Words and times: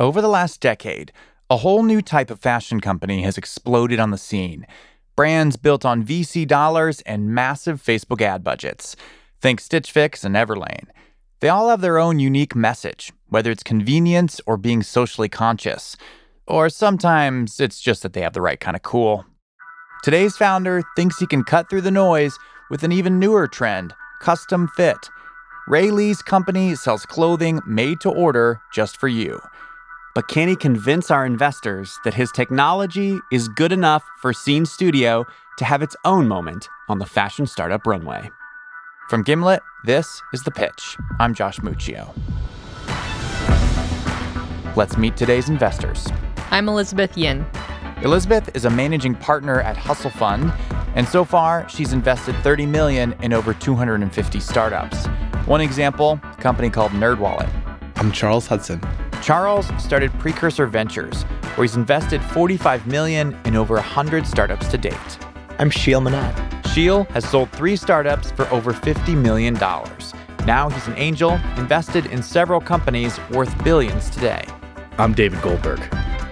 Over 0.00 0.22
the 0.22 0.28
last 0.28 0.62
decade, 0.62 1.12
a 1.50 1.58
whole 1.58 1.82
new 1.82 2.00
type 2.00 2.30
of 2.30 2.40
fashion 2.40 2.80
company 2.80 3.20
has 3.20 3.36
exploded 3.36 4.00
on 4.00 4.10
the 4.10 4.16
scene. 4.16 4.66
Brands 5.14 5.58
built 5.58 5.84
on 5.84 6.02
VC 6.02 6.48
dollars 6.48 7.02
and 7.02 7.34
massive 7.34 7.82
Facebook 7.82 8.22
ad 8.22 8.42
budgets. 8.42 8.96
Think 9.42 9.60
Stitch 9.60 9.92
Fix 9.92 10.24
and 10.24 10.34
Everlane. 10.34 10.86
They 11.40 11.50
all 11.50 11.68
have 11.68 11.82
their 11.82 11.98
own 11.98 12.18
unique 12.18 12.56
message, 12.56 13.12
whether 13.28 13.50
it's 13.50 13.62
convenience 13.62 14.40
or 14.46 14.56
being 14.56 14.82
socially 14.82 15.28
conscious. 15.28 15.98
Or 16.46 16.70
sometimes 16.70 17.60
it's 17.60 17.78
just 17.78 18.02
that 18.02 18.14
they 18.14 18.22
have 18.22 18.32
the 18.32 18.40
right 18.40 18.58
kind 18.58 18.76
of 18.76 18.82
cool. 18.82 19.26
Today's 20.02 20.34
founder 20.34 20.82
thinks 20.96 21.18
he 21.18 21.26
can 21.26 21.44
cut 21.44 21.68
through 21.68 21.82
the 21.82 21.90
noise 21.90 22.38
with 22.70 22.82
an 22.84 22.92
even 22.92 23.18
newer 23.18 23.46
trend 23.46 23.92
custom 24.22 24.66
fit. 24.68 25.10
Ray 25.68 25.90
Li's 25.90 26.22
company 26.22 26.74
sells 26.74 27.04
clothing 27.04 27.60
made 27.66 28.00
to 28.00 28.08
order 28.08 28.62
just 28.72 28.96
for 28.96 29.08
you. 29.08 29.38
But 30.12 30.26
can 30.26 30.48
he 30.48 30.56
convince 30.56 31.10
our 31.10 31.24
investors 31.24 31.98
that 32.02 32.14
his 32.14 32.32
technology 32.32 33.20
is 33.30 33.46
good 33.48 33.70
enough 33.70 34.04
for 34.20 34.32
Sene 34.32 34.66
Studio 34.66 35.24
to 35.58 35.64
have 35.64 35.82
its 35.82 35.94
own 36.04 36.26
moment 36.26 36.68
on 36.88 36.98
the 36.98 37.06
fashion 37.06 37.46
startup 37.46 37.86
runway? 37.86 38.28
From 39.08 39.22
Gimlet, 39.22 39.62
this 39.84 40.20
is 40.32 40.42
The 40.42 40.50
Pitch. 40.50 40.96
I'm 41.20 41.32
Josh 41.32 41.60
Muccio. 41.60 42.12
Let's 44.76 44.96
meet 44.96 45.16
today's 45.16 45.48
investors. 45.48 46.08
I'm 46.50 46.68
Elizabeth 46.68 47.16
Yin. 47.16 47.46
Elizabeth 48.02 48.50
is 48.56 48.64
a 48.64 48.70
managing 48.70 49.14
partner 49.14 49.60
at 49.60 49.76
Hustle 49.76 50.10
Fund, 50.10 50.52
and 50.96 51.06
so 51.06 51.24
far 51.24 51.68
she's 51.68 51.92
invested 51.92 52.34
30 52.42 52.66
million 52.66 53.14
in 53.22 53.32
over 53.32 53.54
250 53.54 54.40
startups. 54.40 55.06
One 55.46 55.60
example, 55.60 56.18
a 56.24 56.36
company 56.40 56.68
called 56.68 56.90
NerdWallet. 56.92 57.48
I'm 57.96 58.10
Charles 58.10 58.48
Hudson. 58.48 58.80
Charles 59.22 59.70
started 59.78 60.10
Precursor 60.18 60.66
Ventures, 60.66 61.24
where 61.54 61.64
he's 61.64 61.76
invested 61.76 62.22
45 62.22 62.86
million 62.86 63.38
in 63.44 63.54
over 63.54 63.74
100 63.74 64.26
startups 64.26 64.68
to 64.68 64.78
date. 64.78 64.94
I'm 65.58 65.68
Sheel 65.68 66.00
Mohnot. 66.00 66.66
Sheel 66.68 67.04
has 67.04 67.28
sold 67.28 67.50
three 67.52 67.76
startups 67.76 68.30
for 68.30 68.48
over 68.48 68.72
$50 68.72 69.14
million. 69.20 69.54
Now 70.46 70.70
he's 70.70 70.86
an 70.86 70.96
angel 70.96 71.32
invested 71.58 72.06
in 72.06 72.22
several 72.22 72.62
companies 72.62 73.20
worth 73.30 73.62
billions 73.62 74.08
today. 74.08 74.42
I'm 74.96 75.12
David 75.12 75.42
Goldberg. 75.42 75.80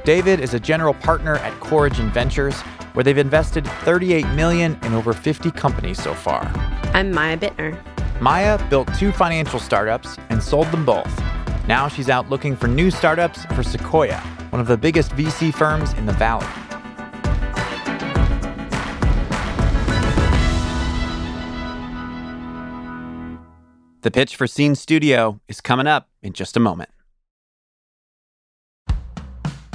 David 0.04 0.40
is 0.40 0.54
a 0.54 0.60
general 0.60 0.94
partner 0.94 1.36
at 1.36 1.52
Corigin 1.60 2.10
Ventures, 2.10 2.58
where 2.94 3.04
they've 3.04 3.18
invested 3.18 3.66
38 3.66 4.26
million 4.30 4.78
in 4.82 4.94
over 4.94 5.12
50 5.12 5.50
companies 5.50 6.02
so 6.02 6.14
far. 6.14 6.46
I'm 6.94 7.12
Maia 7.12 7.36
Bittner. 7.36 7.78
Maia 8.22 8.58
built 8.70 8.88
two 8.94 9.12
financial 9.12 9.60
startups 9.60 10.16
and 10.30 10.42
sold 10.42 10.68
them 10.68 10.86
both. 10.86 11.12
Now 11.68 11.86
she's 11.86 12.08
out 12.08 12.30
looking 12.30 12.56
for 12.56 12.66
new 12.66 12.90
startups 12.90 13.44
for 13.54 13.62
Sequoia, 13.62 14.18
one 14.48 14.58
of 14.58 14.68
the 14.68 14.78
biggest 14.78 15.10
VC 15.10 15.52
firms 15.52 15.92
in 15.92 16.06
the 16.06 16.14
valley. 16.14 16.46
The 24.00 24.10
pitch 24.10 24.34
for 24.34 24.46
Sene 24.46 24.76
Studio 24.76 25.42
is 25.46 25.60
coming 25.60 25.86
up 25.86 26.08
in 26.22 26.32
just 26.32 26.56
a 26.56 26.60
moment. 26.60 26.88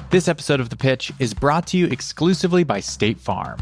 This 0.10 0.28
episode 0.28 0.60
of 0.60 0.70
The 0.70 0.78
Pitch 0.78 1.12
is 1.20 1.36
brought 1.36 1.68
to 1.68 1.78
you 1.78 1.86
exclusively 1.86 2.64
by 2.64 2.80
State 2.80 3.20
Farm. 3.20 3.60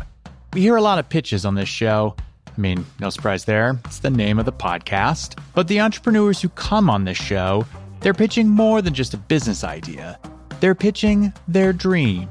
We 0.53 0.61
hear 0.61 0.77
a 0.77 0.81
lot 0.81 0.99
of 0.99 1.09
pitches 1.09 1.43
on 1.43 1.55
this 1.55 1.67
show. 1.67 2.15
I 2.47 2.61
mean, 2.61 2.85
no 2.99 3.09
surprise 3.09 3.43
there, 3.43 3.77
it's 3.85 3.99
the 3.99 4.09
name 4.09 4.39
of 4.39 4.45
the 4.45 4.53
podcast. 4.53 5.37
But 5.53 5.67
the 5.67 5.81
entrepreneurs 5.81 6.41
who 6.41 6.47
come 6.49 6.89
on 6.89 7.03
this 7.03 7.17
show, 7.17 7.65
they're 8.01 8.13
pitching 8.13 8.49
more 8.49 8.81
than 8.81 8.93
just 8.93 9.13
a 9.13 9.17
business 9.17 9.63
idea. 9.63 10.19
They're 10.59 10.75
pitching 10.75 11.33
their 11.47 11.71
dream. 11.73 12.29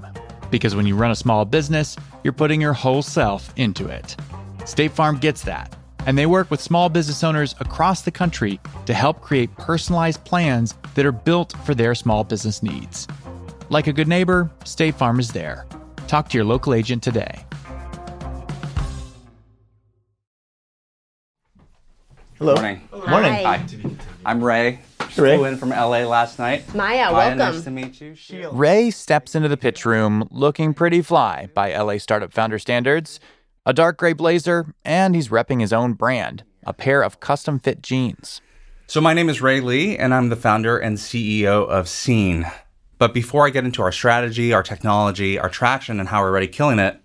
Because 0.51 0.75
when 0.75 0.87
you 0.87 0.97
run 0.97 1.11
a 1.13 1.17
small 1.17 1.45
business, 1.45 1.97
you're 2.25 2.33
putting 2.33 2.61
your 2.61 2.73
whole 2.73 3.03
self 3.03 3.53
into 3.57 3.87
it. 3.87 4.17
State 4.65 4.93
Farm 4.93 5.19
gets 5.19 5.43
that 5.43 5.75
and 6.07 6.17
they 6.17 6.27
work 6.27 6.51
with 6.51 6.61
small 6.61 6.89
business 6.89 7.23
owners 7.23 7.55
across 7.61 8.03
the 8.03 8.11
country 8.11 8.59
to 8.87 8.95
help 8.95 9.21
create 9.21 9.55
personalized 9.57 10.25
plans 10.25 10.75
that 10.95 11.07
are 11.07 11.13
built 11.13 11.55
for 11.65 11.75
their 11.75 11.95
small 11.95 12.25
business 12.25 12.63
needs. 12.63 13.07
Like 13.69 13.87
a 13.87 13.93
good 13.93 14.09
neighbor, 14.09 14.51
State 14.65 14.95
Farm 14.95 15.21
is 15.21 15.29
there. 15.29 15.67
Talk 16.09 16.29
to 16.31 16.39
your 16.39 16.45
local 16.45 16.75
agent 16.75 17.03
today. 17.03 17.45
Hello. 22.39 22.55
Morning. 22.55 22.81
Morning. 22.91 23.45
Hi. 23.45 23.63
I'm 24.25 24.43
Ray. 24.43 24.81
Ray. 25.19 25.37
Flew 25.37 25.45
in 25.47 25.57
from 25.57 25.71
LA 25.71 26.05
last 26.05 26.39
night. 26.39 26.75
Maia, 26.75 27.11
Maia, 27.11 27.13
welcome. 27.13 27.39
nice 27.39 27.65
to 27.65 27.71
meet 27.71 28.01
you. 28.01 28.15
Sheila. 28.15 28.53
Ray 28.55 28.91
steps 28.91 29.35
into 29.35 29.49
the 29.49 29.57
pitch 29.57 29.85
room 29.85 30.29
looking 30.31 30.75
pretty 30.75 31.03
fly 31.03 31.49
by 31.55 31.77
LA 31.77 31.99
startup 31.99 32.33
founder 32.33 32.59
standards. 32.59 33.21
A 33.67 33.73
dark 33.73 33.99
gray 33.99 34.15
blazer, 34.15 34.75
and 34.85 35.15
he's 35.15 35.29
repping 35.29 35.61
his 35.61 35.73
own 35.73 35.93
brand, 35.93 36.45
a 36.65 36.73
pair 36.73 37.03
of 37.03 37.21
custom 37.21 37.59
fit 37.59 37.83
jeans. 37.83 38.41
So 38.87 39.01
my 39.01 39.13
name 39.15 39.29
is 39.29 39.41
Ray 39.41 39.61
Li, 39.61 39.97
and 39.99 40.13
I'm 40.13 40.31
the 40.31 40.37
founder 40.37 40.79
and 40.79 40.97
CEO 40.97 41.69
of 41.69 41.89
Sene. 41.89 42.47
But 42.99 43.15
before 43.15 43.47
I 43.47 43.51
get 43.51 43.65
into 43.65 43.83
our 43.83 43.93
strategy, 43.93 44.53
our 44.53 44.63
technology, 44.63 45.39
our 45.39 45.49
traction, 45.49 46.01
and 46.01 46.09
how 46.09 46.23
we're 46.23 46.31
already 46.31 46.49
killing 46.49 46.79
it, 46.79 47.01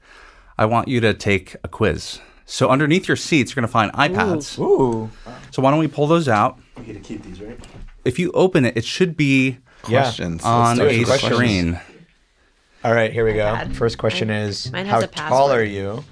I 0.57 0.65
want 0.65 0.87
you 0.87 0.99
to 1.01 1.13
take 1.13 1.55
a 1.63 1.67
quiz. 1.67 2.19
So 2.45 2.69
underneath 2.69 3.07
your 3.07 3.17
seats, 3.17 3.51
you're 3.51 3.61
going 3.61 3.67
to 3.67 3.71
find 3.71 3.91
iPads. 3.93 4.59
Ooh. 4.59 5.09
So 5.51 5.61
why 5.61 5.71
don't 5.71 5.79
we 5.79 5.87
pull 5.87 6.07
those 6.07 6.27
out? 6.27 6.57
We 6.77 6.85
get 6.85 6.93
to 6.93 6.99
keep 6.99 7.23
these, 7.23 7.41
right? 7.41 7.59
If 8.05 8.19
you 8.19 8.31
open 8.31 8.65
it, 8.65 8.77
it 8.77 8.85
should 8.85 9.17
be 9.17 9.57
Questions. 9.81 10.43
on 10.43 10.77
Let's 10.77 10.89
do 10.93 10.99
it. 10.99 11.01
a 11.01 11.05
Questions. 11.05 11.33
screen. 11.35 11.79
All 12.83 12.93
right, 12.93 13.11
here 13.11 13.25
we 13.25 13.33
go. 13.33 13.45
iPad. 13.53 13.75
First 13.75 13.97
question 13.97 14.29
is 14.29 14.71
How 14.73 15.01
tall 15.01 15.51
are 15.51 15.63
you? 15.63 16.03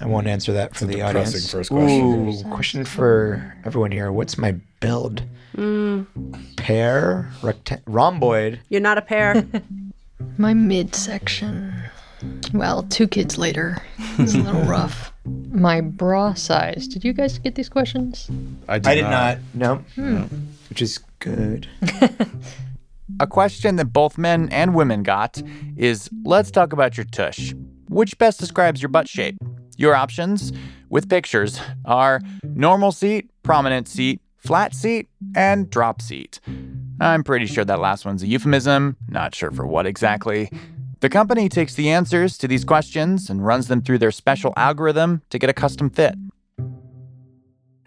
I 0.00 0.06
won't 0.06 0.26
answer 0.28 0.52
that 0.52 0.76
for 0.76 0.84
the 0.84 0.92
depressing 0.96 1.16
audience. 1.16 1.50
first 1.50 1.70
question. 1.70 2.28
Ooh, 2.28 2.54
question 2.54 2.84
for 2.84 3.54
everyone 3.64 3.90
here. 3.90 4.12
What's 4.12 4.38
my 4.38 4.54
build? 4.80 5.22
Pear? 6.56 7.30
Recta- 7.42 7.80
rhomboid? 7.86 8.60
You're 8.68 8.80
not 8.80 8.98
a 8.98 9.02
pair. 9.02 9.44
My 10.36 10.52
midsection. 10.54 11.72
Well, 12.52 12.82
two 12.84 13.08
kids 13.08 13.38
later. 13.38 13.78
It's 14.18 14.34
a 14.34 14.38
little 14.38 14.62
rough. 14.66 15.12
My 15.24 15.80
bra 15.80 16.34
size. 16.34 16.86
Did 16.88 17.04
you 17.04 17.12
guys 17.12 17.38
get 17.38 17.54
these 17.54 17.68
questions? 17.68 18.28
I 18.68 18.78
did, 18.78 18.86
I 18.88 18.94
did 18.94 19.02
not. 19.02 19.38
No. 19.54 19.74
Hmm. 19.94 20.22
Which 20.68 20.82
is 20.82 21.00
good. 21.18 21.68
A 23.20 23.26
question 23.26 23.76
that 23.76 23.86
both 23.86 24.18
men 24.18 24.48
and 24.50 24.74
women 24.74 25.02
got 25.02 25.42
is 25.76 26.10
let's 26.24 26.50
talk 26.50 26.72
about 26.72 26.96
your 26.96 27.04
tush. 27.04 27.54
Which 27.88 28.16
best 28.18 28.38
describes 28.38 28.82
your 28.82 28.90
butt 28.90 29.08
shape? 29.08 29.36
Your 29.76 29.94
options, 29.94 30.52
with 30.90 31.08
pictures, 31.08 31.60
are 31.84 32.20
normal 32.42 32.92
seat, 32.92 33.30
prominent 33.42 33.88
seat, 33.88 34.20
flat 34.36 34.74
seat, 34.74 35.08
and 35.34 35.70
drop 35.70 36.02
seat. 36.02 36.40
I'm 37.00 37.24
pretty 37.24 37.46
sure 37.46 37.64
that 37.64 37.80
last 37.80 38.04
one's 38.04 38.22
a 38.22 38.26
euphemism, 38.26 38.96
not 39.08 39.34
sure 39.34 39.50
for 39.50 39.66
what 39.66 39.86
exactly. 39.86 40.50
The 41.00 41.08
company 41.08 41.48
takes 41.48 41.74
the 41.74 41.90
answers 41.90 42.36
to 42.38 42.48
these 42.48 42.64
questions 42.64 43.30
and 43.30 43.44
runs 43.44 43.68
them 43.68 43.82
through 43.82 43.98
their 43.98 44.10
special 44.10 44.52
algorithm 44.56 45.22
to 45.30 45.38
get 45.38 45.48
a 45.48 45.52
custom 45.52 45.90
fit. 45.90 46.16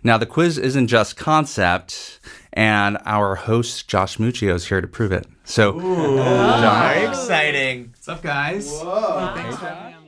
Now, 0.04 0.18
the 0.18 0.26
quiz 0.26 0.58
isn't 0.58 0.88
just 0.88 1.18
concept, 1.18 2.20
and 2.54 2.98
our 3.06 3.36
host, 3.36 3.88
Josh 3.88 4.18
Muccio, 4.18 4.54
is 4.56 4.68
here 4.68 4.82
to 4.82 4.88
prove 4.88 5.12
it. 5.12 5.26
So, 5.44 5.72
Very 5.74 7.08
exciting. 7.08 7.90
What's 7.90 8.08
up, 8.10 8.22
guys? 8.22 8.70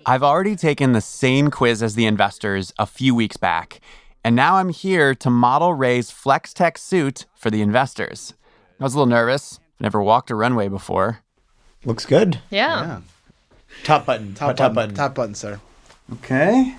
I've 0.06 0.24
already 0.24 0.56
taken 0.56 0.92
the 0.92 1.02
same 1.02 1.50
quiz 1.50 1.82
as 1.82 1.96
the 1.96 2.06
investors 2.06 2.74
a 2.78 2.86
few 2.86 3.16
weeks 3.16 3.38
back, 3.38 3.80
and 4.24 4.36
now 4.36 4.56
I'm 4.56 4.70
here 4.70 5.16
to 5.16 5.30
model 5.30 5.74
Ray's 5.74 6.12
Flex 6.12 6.54
Tech 6.54 6.78
suit 6.78 7.26
for 7.36 7.50
the 7.50 7.62
investors. 7.62 8.34
I 8.80 8.84
was 8.84 8.94
a 8.94 8.98
little 8.98 9.10
nervous. 9.10 9.60
Never 9.80 10.02
walked 10.02 10.30
a 10.30 10.36
runway 10.36 10.68
before. 10.68 11.20
Looks 11.86 12.06
good. 12.06 12.40
Yeah. 12.50 13.02
Top 13.84 14.06
button. 14.06 14.34
Top, 14.34 14.56
top 14.56 14.74
button. 14.74 14.96
Top 14.96 15.16
button, 15.16 15.36
sir. 15.36 15.60
okay. 16.14 16.76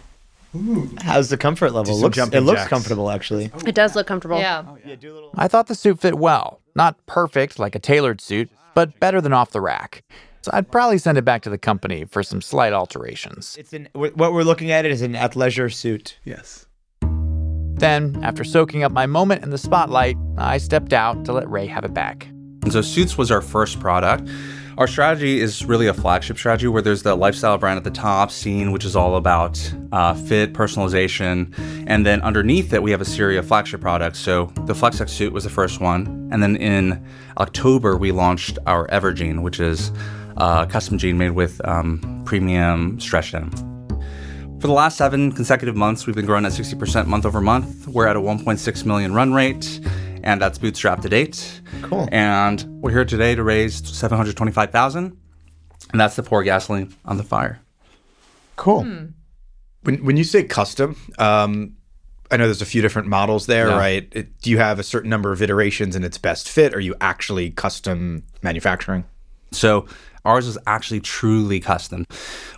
How's 1.03 1.29
the 1.31 1.37
comfort 1.37 1.73
level? 1.73 1.95
some 1.95 2.03
Looks, 2.03 2.17
it 2.17 2.21
jumping 2.21 2.41
looks 2.45 2.61
jacks. 2.61 2.71
comfortable, 2.71 3.11
actually. 3.11 3.51
it 3.67 3.75
does 3.75 3.95
look 3.97 4.07
comfortable. 4.07 4.39
Yeah. 4.39 4.63
Oh, 4.67 5.31
I 5.35 5.49
thought 5.49 5.67
the 5.67 5.75
suit 5.75 6.01
fit 6.01 6.15
well. 6.15 6.61
Not 6.77 7.05
perfect 7.07 7.59
like 7.59 7.75
a 7.75 7.79
tailored 7.79 8.21
suit, 8.21 8.51
but 8.75 8.99
better 9.01 9.21
than 9.21 9.33
off 9.33 9.51
the 9.51 9.61
rack. 9.61 10.03
So 10.43 10.51
I'd 10.53 10.71
probably 10.71 10.99
send 10.99 11.17
it 11.19 11.25
back 11.25 11.43
to 11.43 11.51
the 11.51 11.59
company 11.59 12.05
for 12.05 12.23
some 12.23 12.41
slight 12.43 12.73
alterations. 12.73 13.57
It's 13.59 13.73
an, 13.73 13.89
what 13.95 14.17
we're 14.17 14.43
looking 14.43 14.71
at 14.71 14.85
is 14.85 15.01
an 15.03 15.15
athleisure 15.15 15.73
suit. 15.73 16.19
Yes. 16.25 16.67
Then, 17.77 18.21
after 18.23 18.45
soaking 18.45 18.83
up 18.85 18.93
my 18.93 19.07
moment 19.07 19.43
in 19.43 19.51
the 19.51 19.59
spotlight, 19.59 20.17
I 20.39 20.59
stepped 20.59 20.93
out 20.93 21.25
to 21.25 21.33
let 21.33 21.49
Ray 21.51 21.67
have 21.67 21.85
it 21.85 21.93
back. 21.93 22.27
And 22.63 22.73
so 22.73 22.81
Suits 22.83 23.19
was 23.19 23.31
our 23.31 23.41
first 23.43 23.81
product. 23.81 24.29
Our 24.77 24.89
strategy 24.89 25.41
is 25.41 25.65
really 25.65 25.87
a 25.87 25.95
flagship 25.95 26.37
strategy 26.37 26.67
where 26.67 26.83
there's 26.83 27.05
the 27.05 27.15
lifestyle 27.15 27.57
brand 27.59 27.77
at 27.77 27.85
the 27.85 27.93
top, 27.93 28.33
Sene, 28.33 28.73
which 28.73 28.85
is 28.85 28.97
all 28.97 29.15
about 29.15 29.57
uh, 29.93 30.15
fit, 30.15 30.53
personalization. 30.53 31.55
And 31.87 32.05
then 32.05 32.21
underneath 32.23 32.73
it, 32.73 32.83
we 32.83 32.91
have 32.91 33.01
a 33.01 33.05
series 33.05 33.39
of 33.39 33.47
flagship 33.47 33.81
products. 33.81 34.19
So 34.19 34.47
the 34.67 34.75
FlexX 34.75 35.11
suit 35.11 35.33
was 35.33 35.45
the 35.45 35.51
first 35.51 35.81
one. 35.81 36.29
And 36.33 36.43
then 36.43 36.57
in 36.57 37.01
October, 37.39 37.97
we 37.97 38.11
launched 38.11 38.59
our 38.67 38.89
Evergene, 38.89 39.43
which 39.43 39.61
is 39.61 39.93
a 40.39 40.67
custom 40.69 40.99
jean 40.99 41.19
made 41.19 41.31
with 41.31 41.61
um, 41.65 42.23
premium 42.25 42.99
stretch 42.99 43.31
denim. 43.31 43.53
For 44.59 44.67
the 44.67 44.73
last 44.73 44.97
seven 44.97 45.31
consecutive 45.31 45.77
months, 45.77 46.07
we've 46.07 46.17
been 46.17 46.27
growing 46.27 46.47
at 46.47 46.53
60% 46.53 47.07
month 47.07 47.25
over 47.25 47.41
month. 47.41 47.87
We're 47.87 48.09
at 48.09 48.17
a 48.17 48.21
1.6 48.21 48.85
million 48.87 49.15
run 49.15 49.33
rate, 49.33 49.79
and 50.25 50.41
that's 50.43 50.59
bootstrap 50.59 51.03
to 51.03 51.09
date. 51.09 51.61
Cool. 51.83 52.09
And 52.11 52.65
we're 52.83 52.91
here 52.91 53.05
today 53.05 53.35
to 53.37 53.43
raise 53.45 53.87
725,000, 53.87 55.17
and 55.93 56.01
that's 56.01 56.17
to 56.17 56.23
pour 56.25 56.43
gasoline 56.43 56.93
on 57.05 57.17
the 57.19 57.23
fire. 57.23 57.61
Cool. 58.57 58.83
When 59.83 60.05
when 60.05 60.17
you 60.17 60.25
say 60.25 60.43
custom, 60.45 60.97
um, 61.19 61.77
I 62.31 62.37
know 62.39 62.45
there's 62.47 62.63
a 62.63 62.67
few 62.67 62.81
different 62.83 63.07
models 63.09 63.47
there, 63.47 63.69
Yeah. 63.69 63.77
right? 63.79 64.09
It, 64.13 64.41
do 64.41 64.51
you 64.51 64.59
have 64.59 64.79
a 64.79 64.83
certain 64.83 65.11
number 65.11 65.31
of 65.33 65.43
iterations 65.43 65.95
and 65.95 66.05
its 66.05 66.19
best 66.19 66.49
fit? 66.49 66.75
Are 66.75 66.81
you 66.81 66.95
actually 67.01 67.51
custom 67.51 68.23
manufacturing? 68.43 69.05
So 69.53 69.87
ours 70.25 70.47
is 70.47 70.57
actually 70.67 71.01
truly 71.01 71.61
custom. 71.61 72.07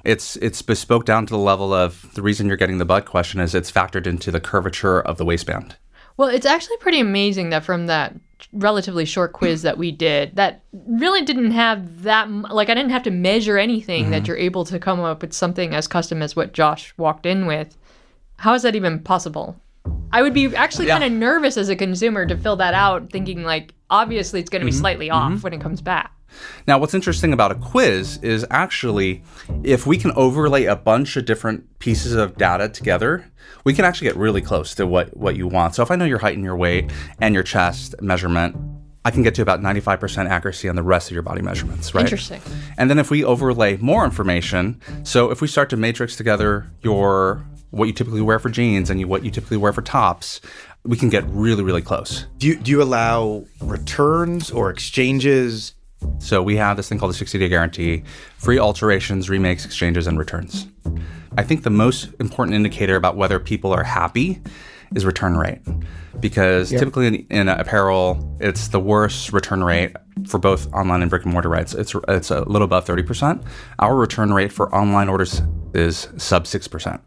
It's 0.04 0.36
it's 0.36 0.62
bespoke 0.62 1.04
down 1.04 1.26
to 1.26 1.30
the 1.32 1.38
level 1.38 1.72
of 1.74 2.06
the 2.14 2.22
reason 2.22 2.46
you're 2.46 2.56
getting 2.56 2.78
the 2.78 2.84
butt 2.84 3.06
question 3.06 3.40
is 3.40 3.54
it's 3.54 3.72
factored 3.72 4.06
into 4.06 4.30
the 4.30 4.40
curvature 4.40 5.00
of 5.00 5.16
the 5.18 5.24
waistband. 5.24 5.74
Well, 6.16 6.28
it's 6.28 6.46
actually 6.46 6.78
pretty 6.78 7.00
amazing 7.00 7.50
that 7.50 7.64
from 7.64 7.86
that 7.86 8.14
relatively 8.52 9.04
short 9.04 9.32
quiz 9.32 9.62
that 9.62 9.78
we 9.78 9.92
did, 9.92 10.36
that 10.36 10.62
really 10.72 11.22
didn't 11.22 11.50
have 11.52 12.02
that 12.02 12.30
like 12.30 12.68
I 12.68 12.74
didn't 12.74 12.90
have 12.90 13.02
to 13.04 13.10
measure 13.10 13.58
anything 13.58 14.10
that 14.10 14.22
mm-hmm. 14.22 14.26
you're 14.26 14.36
able 14.36 14.64
to 14.66 14.78
come 14.78 15.00
up 15.00 15.22
with 15.22 15.32
something 15.32 15.74
as 15.74 15.86
custom 15.86 16.22
as 16.22 16.36
what 16.36 16.52
Josh 16.52 16.94
walked 16.96 17.26
in 17.26 17.46
with. 17.46 17.76
How 18.38 18.54
is 18.54 18.62
that 18.62 18.76
even 18.76 19.00
possible? 19.00 19.56
I 20.12 20.22
would 20.22 20.34
be 20.34 20.54
actually 20.54 20.86
Yeah. 20.86 20.98
kind 20.98 21.04
of 21.04 21.18
nervous 21.18 21.56
as 21.56 21.68
a 21.68 21.76
consumer 21.76 22.26
to 22.26 22.36
fill 22.36 22.56
that 22.56 22.74
out 22.74 23.10
thinking 23.10 23.42
like 23.42 23.74
obviously 23.90 24.40
it's 24.40 24.50
going 24.50 24.60
to 24.60 24.66
be 24.66 24.72
mm-hmm. 24.72 24.80
slightly 24.80 25.10
off 25.10 25.32
mm-hmm. 25.32 25.40
when 25.40 25.52
it 25.52 25.60
comes 25.60 25.80
back. 25.80 26.12
Now, 26.66 26.78
what's 26.78 26.94
interesting 26.94 27.32
about 27.32 27.52
a 27.52 27.54
quiz 27.54 28.18
is 28.18 28.44
actually 28.50 29.22
if 29.62 29.86
we 29.86 29.96
can 29.96 30.12
overlay 30.12 30.64
a 30.64 30.76
bunch 30.76 31.16
of 31.16 31.24
different 31.24 31.78
pieces 31.78 32.12
of 32.12 32.36
data 32.36 32.68
together, 32.68 33.30
we 33.64 33.74
can 33.74 33.84
actually 33.84 34.08
get 34.08 34.16
really 34.16 34.42
close 34.42 34.74
to 34.74 34.86
what, 34.86 35.16
what 35.16 35.36
you 35.36 35.46
want. 35.46 35.74
So 35.74 35.82
if 35.82 35.90
I 35.90 35.96
know 35.96 36.04
your 36.04 36.18
height 36.18 36.34
and 36.34 36.44
your 36.44 36.56
weight 36.56 36.90
and 37.20 37.34
your 37.34 37.42
chest 37.42 37.94
measurement, 38.00 38.56
I 39.04 39.12
can 39.12 39.22
get 39.22 39.36
to 39.36 39.42
about 39.42 39.60
95% 39.60 40.28
accuracy 40.28 40.68
on 40.68 40.74
the 40.74 40.82
rest 40.82 41.10
of 41.10 41.14
your 41.14 41.22
body 41.22 41.40
measurements, 41.40 41.94
right? 41.94 42.02
Interesting. 42.02 42.42
And 42.76 42.90
then 42.90 42.98
if 42.98 43.08
we 43.08 43.22
overlay 43.22 43.76
more 43.76 44.04
information, 44.04 44.80
so 45.04 45.30
if 45.30 45.40
we 45.40 45.46
start 45.46 45.70
to 45.70 45.76
matrix 45.76 46.16
together 46.16 46.66
your 46.82 47.46
what 47.76 47.86
you 47.86 47.92
typically 47.92 48.22
wear 48.22 48.38
for 48.38 48.48
jeans 48.48 48.90
and 48.90 48.98
you, 48.98 49.06
what 49.06 49.24
you 49.24 49.30
typically 49.30 49.56
wear 49.56 49.72
for 49.72 49.82
tops, 49.82 50.40
we 50.84 50.96
can 50.96 51.08
get 51.08 51.24
really, 51.28 51.62
really 51.62 51.82
close. 51.82 52.26
Do 52.38 52.46
you, 52.46 52.56
do 52.56 52.70
you 52.70 52.82
allow 52.82 53.44
returns 53.60 54.50
or 54.50 54.70
exchanges? 54.70 55.74
So 56.18 56.42
we 56.42 56.56
have 56.56 56.76
this 56.76 56.88
thing 56.88 56.98
called 56.98 57.10
the 57.10 57.16
60 57.16 57.38
day 57.38 57.48
guarantee, 57.48 58.02
free 58.38 58.58
alterations, 58.58 59.28
remakes, 59.28 59.64
exchanges, 59.64 60.06
and 60.06 60.18
returns. 60.18 60.66
I 61.36 61.42
think 61.42 61.62
the 61.64 61.70
most 61.70 62.08
important 62.18 62.54
indicator 62.54 62.96
about 62.96 63.16
whether 63.16 63.38
people 63.38 63.72
are 63.72 63.84
happy 63.84 64.40
is 64.94 65.04
return 65.04 65.36
rate. 65.36 65.60
Because 66.20 66.70
typically 66.70 67.06
in, 67.08 67.14
in 67.30 67.48
apparel, 67.48 68.36
it's 68.40 68.68
the 68.68 68.80
worst 68.80 69.32
return 69.32 69.62
rate 69.62 69.94
for 70.26 70.38
both 70.38 70.72
online 70.72 71.02
and 71.02 71.10
brick 71.10 71.24
and 71.24 71.32
mortar 71.32 71.50
rights. 71.50 71.74
It's, 71.74 71.94
it's 72.08 72.30
a 72.30 72.40
little 72.42 72.64
above 72.64 72.86
30%. 72.86 73.44
Our 73.78 73.94
return 73.96 74.32
rate 74.32 74.52
for 74.52 74.74
online 74.74 75.08
orders 75.08 75.42
is 75.74 76.08
sub 76.16 76.44
6%. 76.44 77.00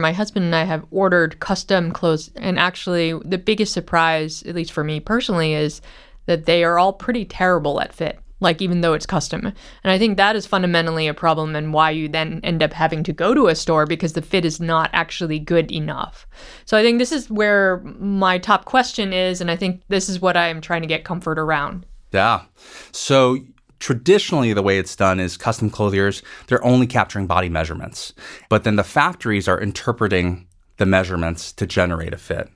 My 0.00 0.12
husband 0.12 0.46
and 0.46 0.54
I 0.54 0.64
have 0.64 0.86
ordered 0.90 1.38
custom 1.40 1.92
clothes, 1.92 2.30
and 2.36 2.58
actually, 2.58 3.12
the 3.24 3.38
biggest 3.38 3.72
surprise, 3.72 4.42
at 4.42 4.54
least 4.54 4.72
for 4.72 4.82
me 4.82 5.00
personally, 5.00 5.54
is 5.54 5.80
that 6.26 6.46
they 6.46 6.64
are 6.64 6.78
all 6.78 6.92
pretty 6.92 7.24
terrible 7.24 7.80
at 7.80 7.94
fit. 7.94 8.18
Like, 8.42 8.62
even 8.62 8.80
though 8.80 8.94
it's 8.94 9.04
custom. 9.04 9.44
And 9.44 9.92
I 9.92 9.98
think 9.98 10.16
that 10.16 10.34
is 10.34 10.46
fundamentally 10.46 11.06
a 11.06 11.12
problem, 11.12 11.54
and 11.54 11.74
why 11.74 11.90
you 11.90 12.08
then 12.08 12.40
end 12.42 12.62
up 12.62 12.72
having 12.72 13.02
to 13.02 13.12
go 13.12 13.34
to 13.34 13.48
a 13.48 13.54
store 13.54 13.84
because 13.84 14.14
the 14.14 14.22
fit 14.22 14.46
is 14.46 14.58
not 14.58 14.88
actually 14.94 15.38
good 15.38 15.70
enough. 15.70 16.26
So 16.64 16.78
I 16.78 16.82
think 16.82 16.98
this 16.98 17.12
is 17.12 17.30
where 17.30 17.80
my 17.98 18.38
top 18.38 18.64
question 18.64 19.12
is, 19.12 19.42
and 19.42 19.50
I 19.50 19.56
think 19.56 19.82
this 19.88 20.08
is 20.08 20.22
what 20.22 20.38
I 20.38 20.48
am 20.48 20.62
trying 20.62 20.80
to 20.80 20.88
get 20.88 21.04
comfort 21.04 21.38
around. 21.38 21.84
Yeah. 22.12 22.44
So 22.92 23.36
traditionally, 23.80 24.52
the 24.52 24.62
way 24.62 24.78
it's 24.78 24.94
done 24.94 25.18
is 25.18 25.36
custom 25.36 25.70
clothiers, 25.70 26.22
they're 26.46 26.64
only 26.64 26.86
capturing 26.86 27.26
body 27.26 27.48
measurements. 27.48 28.12
But 28.48 28.62
then 28.62 28.76
the 28.76 28.84
factories 28.84 29.48
are 29.48 29.60
interpreting 29.60 30.46
the 30.76 30.86
measurements 30.86 31.52
to 31.54 31.66
generate 31.66 32.14
a 32.14 32.18
fit. 32.18 32.48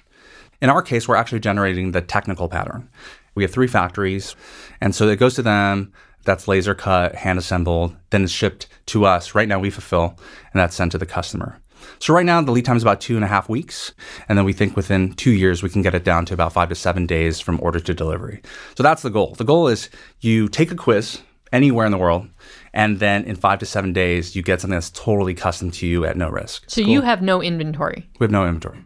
In 0.63 0.71
our 0.71 0.83
case, 0.83 1.09
we're 1.09 1.17
actually 1.17 1.41
generating 1.41 1.93
the 1.93 2.01
technical 2.01 2.49
pattern. 2.49 2.89
We 3.35 3.43
have 3.43 3.53
three 3.53 3.67
factories, 3.67 4.37
and 4.81 4.95
so 4.95 5.09
it 5.09 5.19
goes 5.19 5.35
to 5.35 5.43
them. 5.43 5.93
That's 6.25 6.49
laser 6.49 6.75
cut, 6.75 7.17
hand 7.17 7.39
assembled, 7.39 7.97
then 8.09 8.25
it's 8.25 8.33
shipped 8.33 8.67
to 8.87 9.05
us. 9.05 9.35
Right 9.35 9.49
now, 9.49 9.59
we 9.59 9.69
fulfill, 9.69 10.19
and 10.53 10.61
that's 10.61 10.75
sent 10.75 10.93
to 10.93 10.99
the 10.99 11.05
customer. 11.05 11.61
So 12.05 12.13
right 12.13 12.27
now, 12.27 12.39
the 12.43 12.53
lead 12.53 12.67
time 12.67 12.77
is 12.77 12.83
about 12.83 13.01
two 13.01 13.17
and 13.17 13.25
a 13.25 13.29
half 13.29 13.49
weeks, 13.49 13.95
and 14.29 14.37
then 14.37 14.45
we 14.45 14.53
think 14.53 14.77
within 14.77 15.15
two 15.15 15.31
years 15.31 15.63
we 15.63 15.71
can 15.71 15.81
get 15.81 15.95
it 15.95 16.05
down 16.05 16.27
to 16.27 16.35
about 16.35 16.53
five 16.53 16.69
to 16.69 16.75
seven 16.75 17.07
days 17.07 17.41
from 17.41 17.59
order 17.63 17.81
to 17.81 17.95
delivery. 17.95 18.43
So 18.77 18.83
that's 18.83 19.01
the 19.01 19.09
goal. 19.09 19.35
The 19.39 19.45
goal 19.45 19.69
is 19.69 19.89
you 20.21 20.49
take 20.49 20.71
a 20.71 20.75
quiz 20.75 21.23
anywhere 21.51 21.87
in 21.87 21.93
the 21.93 21.97
world, 21.97 22.29
and 22.75 22.99
then 22.99 23.25
in 23.25 23.37
five 23.37 23.59
to 23.61 23.65
seven 23.65 23.95
days 23.95 24.37
you 24.37 24.43
get 24.43 24.61
something 24.61 24.77
that's 24.77 24.91
totally 24.91 25.33
custom 25.33 25.71
to 25.71 25.87
you 25.87 26.05
at 26.05 26.19
no 26.19 26.29
risk. 26.29 26.65
So 26.67 26.83
you 26.83 27.01
have 27.01 27.23
no 27.23 27.41
inventory. 27.41 28.07
We 28.19 28.25
have 28.25 28.31
no 28.31 28.45
inventory. 28.45 28.85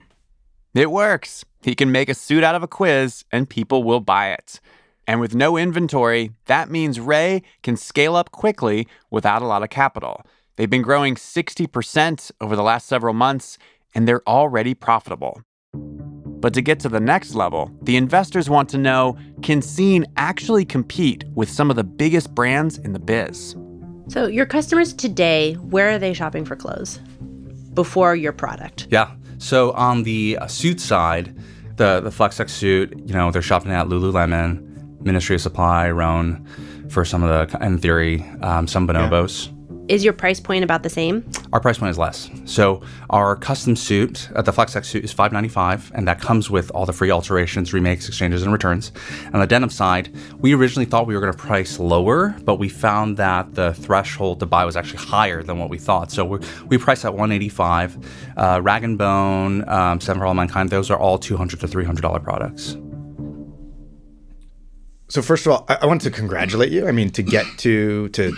It 0.76 0.93
works. 0.93 1.44
He 1.65 1.75
can 1.75 1.91
make 1.91 2.09
a 2.09 2.15
suit 2.15 2.44
out 2.44 2.55
of 2.55 2.62
a 2.62 2.69
quiz 2.69 3.25
and 3.32 3.50
people 3.50 3.82
will 3.82 3.99
buy 3.99 4.31
it. 4.31 4.61
And 5.09 5.19
with 5.19 5.35
no 5.35 5.56
inventory, 5.56 6.35
that 6.44 6.70
means 6.70 7.00
Ray 7.00 7.43
can 7.65 7.76
scale 7.76 8.15
up 8.15 8.31
quickly 8.31 8.87
without 9.11 9.43
a 9.43 9.47
lot 9.47 9.65
of 9.65 9.70
capital. 9.70 10.23
They've 10.58 10.69
been 10.69 10.82
growing 10.82 11.14
60% 11.14 12.32
over 12.40 12.56
the 12.56 12.64
last 12.64 12.88
several 12.88 13.14
months 13.14 13.58
and 13.94 14.08
they're 14.08 14.28
already 14.28 14.75
profitable. 14.75 15.40
But 15.72 16.52
to 16.55 16.60
get 16.60 16.81
to 16.81 16.88
the 16.88 16.99
next 16.99 17.37
level, 17.37 17.70
the 17.82 17.96
investors 17.96 18.50
want 18.50 18.69
to 18.70 18.78
know 18.78 19.16
can 19.40 19.62
Sene 19.62 20.05
actually 20.16 20.64
compete 20.64 21.22
with 21.37 21.49
some 21.49 21.70
of 21.70 21.76
the 21.76 21.84
biggest 21.84 22.34
brands 22.34 22.76
in 22.76 22.93
the 22.93 22.99
biz? 22.99 23.55
So, 24.08 24.26
your 24.26 24.46
customers 24.46 24.93
today, 24.93 25.55
where 25.55 25.90
are 25.90 25.99
they 25.99 26.12
shopping 26.12 26.44
for 26.44 26.56
clothes 26.56 26.99
before 27.75 28.16
your 28.16 28.32
product? 28.32 28.88
Yeah. 28.90 29.12
So 29.38 29.70
on 29.72 30.02
the 30.02 30.38
uh, 30.40 30.49
suit 30.49 30.81
side, 30.81 31.37
the 31.76 32.00
the 32.00 32.10
FlexX 32.10 32.50
suit, 32.50 32.99
you 33.06 33.14
know, 33.14 33.31
they're 33.31 33.43
shopping 33.43 33.70
at 33.70 33.87
Lululemon, 33.87 35.02
Ministry 35.02 35.37
of 35.37 35.40
Supply, 35.40 35.88
Rhone, 35.88 36.44
for 36.88 37.05
some 37.05 37.22
of 37.22 37.50
the, 37.50 37.64
in 37.64 37.78
theory, 37.78 38.25
um, 38.43 38.66
some 38.66 38.88
bonobos. 38.88 39.55
Is 39.88 40.04
your 40.04 40.12
price 40.12 40.38
point 40.38 40.64
about 40.64 40.82
the 40.82 40.90
same? 40.90 41.24
Our 41.50 41.60
price 41.60 41.78
point 41.78 41.88
is 41.88 41.96
less. 41.96 42.30
So 42.44 42.82
our 43.08 43.34
custom 43.34 43.74
suit, 43.74 44.28
uh, 44.34 44.42
the 44.42 44.52
FlexX 44.52 44.84
suit, 44.84 45.02
is 45.02 45.12
five 45.12 45.32
ninety 45.32 45.48
five, 45.48 45.90
and 45.94 46.06
that 46.06 46.20
comes 46.20 46.50
with 46.50 46.70
all 46.72 46.84
the 46.84 46.92
free 46.92 47.10
alterations, 47.10 47.72
remakes, 47.72 48.06
exchanges, 48.06 48.42
and 48.42 48.52
returns. 48.52 48.92
On 49.32 49.40
the 49.40 49.46
denim 49.46 49.70
side, 49.70 50.14
we 50.38 50.52
originally 50.52 50.84
thought 50.84 51.06
we 51.06 51.14
were 51.14 51.22
going 51.22 51.32
to 51.32 51.38
price 51.38 51.78
lower, 51.78 52.36
but 52.44 52.56
we 52.56 52.68
found 52.68 53.16
that 53.16 53.54
the 53.54 53.72
threshold 53.72 54.40
to 54.40 54.46
buy 54.46 54.66
was 54.66 54.76
actually 54.76 55.02
higher 55.02 55.42
than 55.42 55.58
what 55.58 55.70
we 55.70 55.78
thought. 55.78 56.12
So 56.12 56.22
we 56.22 56.38
we 56.66 56.76
priced 56.76 57.06
at 57.06 57.14
one 57.14 57.32
eighty 57.32 57.48
five. 57.48 57.96
Uh, 58.36 58.60
Rag 58.62 58.84
and 58.84 58.98
Bone, 58.98 59.66
um, 59.70 60.02
Seven 60.02 60.20
for 60.20 60.26
All 60.26 60.34
Mankind, 60.34 60.68
those 60.68 60.90
are 60.90 60.98
all 60.98 61.18
two 61.18 61.38
hundred 61.38 61.60
to 61.60 61.68
three 61.68 61.86
hundred 61.86 62.02
dollar 62.02 62.20
products. 62.20 62.76
So 65.08 65.22
first 65.22 65.46
of 65.46 65.52
all, 65.52 65.64
I, 65.70 65.78
I 65.80 65.86
want 65.86 66.02
to 66.02 66.10
congratulate 66.10 66.72
you. 66.72 66.86
I 66.86 66.92
mean, 66.92 67.08
to 67.12 67.22
get 67.22 67.46
to 67.58 68.10
to 68.10 68.36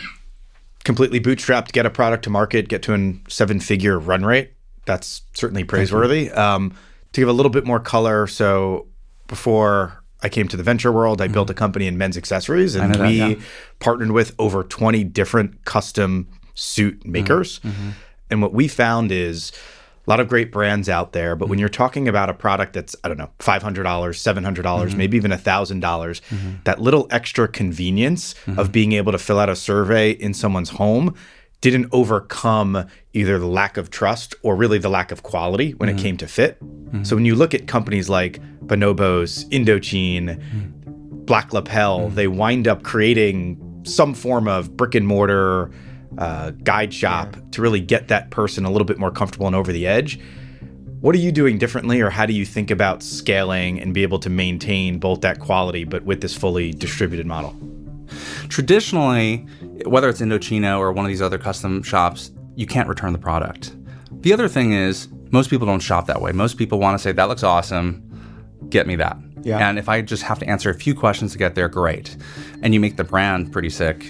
completely 0.85 1.21
bootstrapped, 1.21 1.73
get 1.73 1.87
a 1.87 1.91
product 1.91 2.25
to 2.25 2.31
market, 2.31 2.69
get 2.69 2.83
to 2.83 2.95
a 2.95 3.31
seven-figure 3.31 3.99
run 3.99 4.25
rate, 4.25 4.55
that's 4.87 5.23
certainly 5.35 5.65
praiseworthy. 5.65 6.31
Um, 6.31 6.75
to 7.13 7.21
give 7.21 7.29
a 7.29 7.33
little 7.33 7.51
bit 7.51 7.65
more 7.65 7.81
color, 7.81 8.27
so 8.27 8.87
before 9.27 10.03
I 10.23 10.29
came 10.29 10.49
to 10.49 10.57
the 10.57 10.63
venture 10.63 10.93
world, 10.93 11.21
I 11.21 11.29
built 11.29 11.51
a 11.51 11.55
company 11.55 11.87
in 11.87 11.99
men's 11.99 12.17
accessories, 12.17 12.75
and 12.75 12.95
that, 12.95 13.07
we 13.07 13.19
yeah. 13.19 13.35
partnered 13.79 14.13
with 14.13 14.35
over 14.39 14.63
20 14.65 15.05
different 15.05 15.65
custom 15.65 16.29
suit 16.55 17.07
makers. 17.07 17.61
And 18.31 18.43
what 18.43 18.53
we 18.53 18.69
found 18.69 19.11
is 19.11 19.53
a 20.07 20.11
lot 20.11 20.21
of 20.21 20.29
great 20.29 20.51
brands 20.51 20.89
out 20.89 21.13
there, 21.13 21.37
but 21.37 21.49
when 21.49 21.57
mm-hmm. 21.57 21.61
you're 21.61 21.69
talking 21.69 22.09
about 22.09 22.31
a 22.31 22.35
product 22.35 22.73
that's, 22.73 22.97
I 23.05 23.09
don't 23.09 23.19
know, 23.19 23.31
$500, 23.39 23.61
$700, 23.61 24.63
dollars 24.63 24.91
mm-hmm. 24.91 24.99
maybe 24.99 25.17
even 25.17 25.31
$1,000, 25.31 25.81
dollars 25.81 26.21
mm-hmm. 26.31 26.53
that 26.65 26.81
little 26.81 27.07
extra 27.11 27.47
convenience 27.47 28.35
of 28.57 28.73
being 28.73 28.93
able 28.93 29.13
to 29.13 29.19
fill 29.19 29.39
out 29.39 29.49
a 29.49 29.57
survey 29.57 30.11
in 30.13 30.35
someone's 30.35 30.71
home 30.71 31.15
didn't 31.61 31.87
overcome 31.93 32.87
either 33.13 33.39
the 33.39 33.47
lack 33.47 33.77
of 33.77 33.91
trust 33.91 34.35
or 34.43 34.57
really 34.57 34.79
the 34.79 34.89
lack 34.89 35.13
of 35.13 35.23
quality 35.23 35.73
when 35.73 35.89
it 35.89 35.99
came 35.99 36.17
to 36.17 36.27
fit. 36.27 36.57
So 37.03 37.15
when 37.15 37.27
you 37.27 37.35
look 37.35 37.53
at 37.55 37.67
companies 37.67 38.09
like 38.09 38.41
Bonobos, 38.65 39.47
Indochino, 39.51 40.41
Black 41.27 41.53
Lapel, 41.53 42.09
they 42.09 42.29
wind 42.29 42.67
up 42.67 42.83
creating 42.83 43.83
some 43.85 44.15
form 44.15 44.49
of 44.49 44.77
brick 44.77 44.95
and 44.95 45.07
mortar 45.07 45.71
uh, 46.21 46.51
guide 46.63 46.95
shop 46.95 47.37
to 47.51 47.63
really 47.63 47.81
get 47.81 48.09
that 48.09 48.31
person 48.31 48.65
a 48.65 48.71
little 48.71 48.85
bit 48.85 48.99
more 48.99 49.11
comfortable 49.11 49.47
and 49.47 49.57
over 49.57 49.73
the 49.73 49.87
edge. 49.87 50.21
What 51.01 51.15
are 51.15 51.19
you 51.19 51.33
doing 51.33 51.57
differently, 51.57 52.03
or 52.03 52.11
how 52.11 52.27
do 52.27 52.35
you 52.35 52.45
think 52.45 52.71
about 52.71 53.03
scaling 53.03 53.81
and 53.81 53.95
be 53.95 54.03
able 54.03 54.19
to 54.19 54.29
maintain 54.29 54.99
both 54.99 55.23
that 55.23 55.41
quality 55.41 55.85
but 55.85 56.05
with 56.05 56.21
this 56.21 56.37
fully 56.37 56.73
distributed 56.73 57.27
model? 57.27 57.57
Traditionally, 58.49 59.47
whether 59.87 60.09
it's 60.11 60.21
Indochino 60.21 60.79
or 60.79 60.93
one 60.93 61.07
of 61.07 61.09
these 61.09 61.23
other 61.23 61.39
custom 61.39 61.83
shops, 61.83 62.33
you 62.55 62.67
can't 62.67 62.87
return 62.87 63.15
the 63.15 63.19
product. 63.19 63.75
The 64.21 64.35
other 64.35 64.47
thing 64.49 64.75
is, 64.75 65.09
most 65.31 65.49
people 65.49 65.67
don't 65.67 65.81
shop 65.81 66.07
that 66.09 66.21
way. 66.21 66.33
Most 66.33 66.59
people 66.59 66.79
want 66.79 66.99
to 66.99 67.03
say, 67.03 67.13
that 67.13 67.29
looks 67.29 67.45
awesome, 67.45 68.03
get 68.69 68.87
me 68.87 68.97
that. 68.97 69.17
Yeah. 69.43 69.67
And 69.67 69.79
if 69.79 69.89
I 69.89 70.03
just 70.03 70.23
have 70.25 70.39
to 70.41 70.47
answer 70.47 70.69
a 70.69 70.75
few 70.75 70.95
questions 70.95 71.33
to 71.33 71.39
get 71.39 71.55
there, 71.55 71.69
great. 71.69 72.15
And 72.63 72.75
you 72.75 72.81
make 72.81 72.97
the 72.97 73.05
brand 73.05 73.53
pretty 73.53 73.71
sick. 73.71 74.05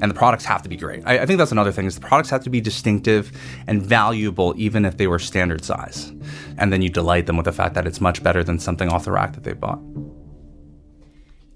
And 0.00 0.10
the 0.10 0.14
products 0.14 0.44
have 0.44 0.62
to 0.62 0.68
be 0.68 0.76
great. 0.76 1.02
I, 1.06 1.20
I 1.20 1.26
think 1.26 1.38
that's 1.38 1.52
another 1.52 1.70
thing 1.72 1.86
is 1.86 1.94
the 1.94 2.00
products 2.00 2.30
have 2.30 2.42
to 2.44 2.50
be 2.50 2.60
distinctive 2.60 3.30
and 3.66 3.80
valuable 3.82 4.52
even 4.56 4.84
if 4.84 4.96
they 4.96 5.06
were 5.06 5.18
standard 5.18 5.64
size. 5.64 6.12
And 6.58 6.72
then 6.72 6.82
you 6.82 6.88
delight 6.90 7.26
them 7.26 7.36
with 7.36 7.44
the 7.44 7.52
fact 7.52 7.74
that 7.74 7.86
it's 7.86 8.00
much 8.00 8.22
better 8.22 8.42
than 8.42 8.58
something 8.58 8.88
off 8.88 9.04
the 9.04 9.12
rack 9.12 9.34
that 9.34 9.44
they 9.44 9.52
bought. 9.52 9.78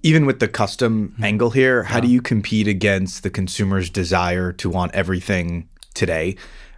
Even 0.05 0.27
with 0.27 0.39
the 0.39 0.47
custom 0.49 1.15
angle 1.21 1.51
here, 1.51 1.83
how 1.83 1.99
do 1.99 2.07
you 2.07 2.23
compete 2.23 2.69
against 2.69 3.25
the 3.25 3.31
consumer's 3.31 3.91
desire 3.91 4.53
to 4.53 4.71
want 4.71 4.95
everything 4.95 5.69
today? 5.95 6.37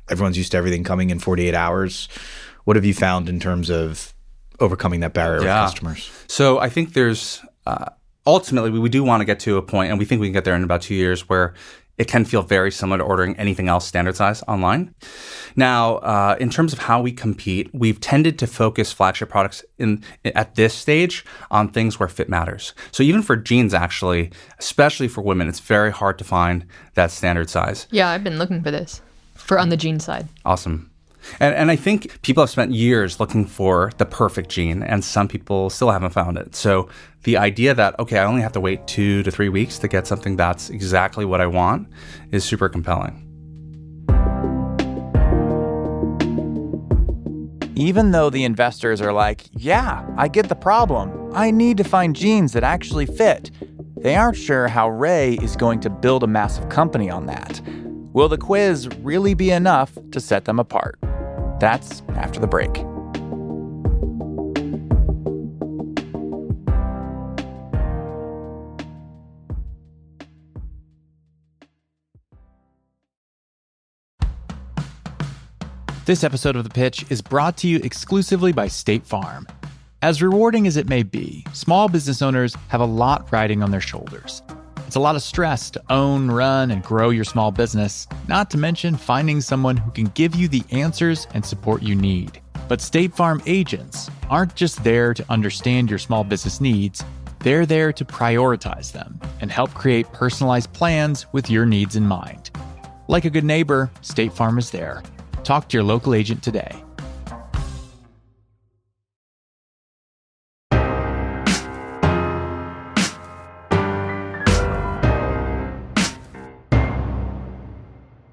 Everyone's 0.08 0.38
used 0.38 0.52
to 0.52 0.56
everything 0.58 0.82
coming 0.84 1.10
in 1.10 1.18
48 1.18 1.54
hours. 1.54 2.08
What 2.64 2.76
have 2.76 2.84
you 2.86 2.94
found 2.94 3.28
in 3.28 3.38
terms 3.38 3.70
of 3.70 4.14
overcoming 4.58 5.00
that 5.00 5.12
barrier 5.12 5.42
Yeah. 5.44 5.62
with 5.62 5.72
customers? 5.72 6.10
So 6.28 6.58
I 6.58 6.70
think 6.70 6.94
there's 6.94 7.42
uh, 7.66 7.86
ultimately 8.26 8.70
we, 8.70 8.88
do 8.88 9.04
want 9.04 9.20
to 9.20 9.24
get 9.24 9.40
to 9.40 9.56
a 9.56 9.62
point, 9.62 9.90
and 9.90 9.98
we 9.98 10.04
think 10.04 10.20
we 10.20 10.26
can 10.26 10.32
get 10.32 10.44
there 10.44 10.54
in 10.54 10.64
about 10.64 10.82
two 10.82 10.94
years, 10.94 11.28
where 11.28 11.54
it 11.98 12.08
can 12.08 12.24
feel 12.24 12.40
very 12.40 12.72
similar 12.72 12.96
to 12.96 13.04
ordering 13.04 13.36
anything 13.36 13.68
else 13.68 13.86
standard 13.86 14.16
size 14.16 14.42
online. 14.48 14.94
Now, 15.54 15.96
uh, 15.96 16.36
in 16.40 16.48
terms 16.48 16.72
of 16.72 16.78
how 16.78 17.02
we 17.02 17.12
compete, 17.12 17.68
we've 17.74 18.00
tended 18.00 18.38
to 18.38 18.46
focus 18.46 18.90
flagship 18.90 19.28
products 19.28 19.62
in 19.78 20.02
at 20.24 20.54
this 20.54 20.72
stage 20.72 21.26
on 21.50 21.68
things 21.68 22.00
where 22.00 22.08
fit 22.08 22.30
matters. 22.30 22.72
So 22.90 23.02
even 23.02 23.20
for 23.20 23.36
jeans, 23.36 23.74
actually, 23.74 24.32
especially 24.58 25.08
for 25.08 25.20
women, 25.20 25.46
it's 25.46 25.60
very 25.60 25.92
hard 25.92 26.16
to 26.18 26.24
find 26.24 26.64
that 26.94 27.10
standard 27.10 27.50
size. 27.50 27.86
Yeah, 27.90 28.08
I've 28.08 28.24
been 28.24 28.38
looking 28.38 28.62
for 28.62 28.70
this 28.70 29.02
for 29.34 29.58
on 29.58 29.68
the 29.68 29.76
jean 29.76 30.00
side. 30.00 30.28
Awesome. 30.46 30.89
And, 31.38 31.54
and 31.54 31.70
I 31.70 31.76
think 31.76 32.20
people 32.22 32.42
have 32.42 32.50
spent 32.50 32.72
years 32.72 33.20
looking 33.20 33.46
for 33.46 33.90
the 33.98 34.06
perfect 34.06 34.50
gene, 34.50 34.82
and 34.82 35.04
some 35.04 35.28
people 35.28 35.70
still 35.70 35.90
haven't 35.90 36.10
found 36.10 36.38
it. 36.38 36.54
So 36.54 36.88
the 37.24 37.36
idea 37.36 37.74
that, 37.74 37.98
okay, 37.98 38.18
I 38.18 38.24
only 38.24 38.42
have 38.42 38.52
to 38.52 38.60
wait 38.60 38.86
two 38.86 39.22
to 39.22 39.30
three 39.30 39.48
weeks 39.48 39.78
to 39.80 39.88
get 39.88 40.06
something 40.06 40.36
that's 40.36 40.70
exactly 40.70 41.24
what 41.24 41.40
I 41.40 41.46
want 41.46 41.88
is 42.32 42.44
super 42.44 42.68
compelling. 42.68 43.26
Even 47.76 48.10
though 48.10 48.28
the 48.28 48.44
investors 48.44 49.00
are 49.00 49.12
like, 49.12 49.48
yeah, 49.52 50.06
I 50.18 50.28
get 50.28 50.48
the 50.50 50.54
problem. 50.54 51.30
I 51.34 51.50
need 51.50 51.78
to 51.78 51.84
find 51.84 52.14
genes 52.14 52.52
that 52.52 52.62
actually 52.62 53.06
fit. 53.06 53.50
They 53.96 54.16
aren't 54.16 54.36
sure 54.36 54.68
how 54.68 54.90
Ray 54.90 55.34
is 55.34 55.56
going 55.56 55.80
to 55.80 55.90
build 55.90 56.22
a 56.22 56.26
massive 56.26 56.68
company 56.68 57.10
on 57.10 57.26
that. 57.26 57.60
Will 58.12 58.28
the 58.28 58.38
quiz 58.38 58.88
really 58.98 59.34
be 59.34 59.50
enough 59.50 59.96
to 60.12 60.20
set 60.20 60.44
them 60.44 60.58
apart? 60.58 60.98
That's 61.60 62.02
after 62.16 62.40
the 62.40 62.46
break. 62.46 62.72
This 76.06 76.24
episode 76.24 76.56
of 76.56 76.64
The 76.64 76.70
Pitch 76.70 77.04
is 77.10 77.20
brought 77.20 77.58
to 77.58 77.68
you 77.68 77.76
exclusively 77.84 78.52
by 78.52 78.66
State 78.66 79.06
Farm. 79.06 79.46
As 80.02 80.22
rewarding 80.22 80.66
as 80.66 80.78
it 80.78 80.88
may 80.88 81.02
be, 81.02 81.46
small 81.52 81.88
business 81.88 82.22
owners 82.22 82.56
have 82.68 82.80
a 82.80 82.86
lot 82.86 83.30
riding 83.30 83.62
on 83.62 83.70
their 83.70 83.82
shoulders. 83.82 84.42
It's 84.90 84.96
a 84.96 84.98
lot 84.98 85.14
of 85.14 85.22
stress 85.22 85.70
to 85.70 85.82
own, 85.88 86.28
run, 86.28 86.72
and 86.72 86.82
grow 86.82 87.10
your 87.10 87.22
small 87.22 87.52
business, 87.52 88.08
not 88.26 88.50
to 88.50 88.58
mention 88.58 88.96
finding 88.96 89.40
someone 89.40 89.76
who 89.76 89.92
can 89.92 90.06
give 90.06 90.34
you 90.34 90.48
the 90.48 90.64
answers 90.72 91.28
and 91.32 91.46
support 91.46 91.80
you 91.84 91.94
need. 91.94 92.40
But 92.68 92.80
State 92.80 93.14
Farm 93.14 93.40
agents 93.46 94.10
aren't 94.28 94.56
just 94.56 94.82
there 94.82 95.14
to 95.14 95.24
understand 95.30 95.90
your 95.90 96.00
small 96.00 96.24
business 96.24 96.60
needs, 96.60 97.04
they're 97.38 97.66
there 97.66 97.92
to 97.92 98.04
prioritize 98.04 98.90
them 98.90 99.20
and 99.40 99.52
help 99.52 99.72
create 99.74 100.12
personalized 100.12 100.72
plans 100.72 101.24
with 101.32 101.48
your 101.48 101.66
needs 101.66 101.94
in 101.94 102.04
mind. 102.04 102.50
Like 103.06 103.24
a 103.24 103.30
good 103.30 103.44
neighbor, 103.44 103.92
State 104.00 104.32
Farm 104.32 104.58
is 104.58 104.72
there. 104.72 105.04
Talk 105.44 105.68
to 105.68 105.76
your 105.76 105.84
local 105.84 106.14
agent 106.14 106.42
today. 106.42 106.82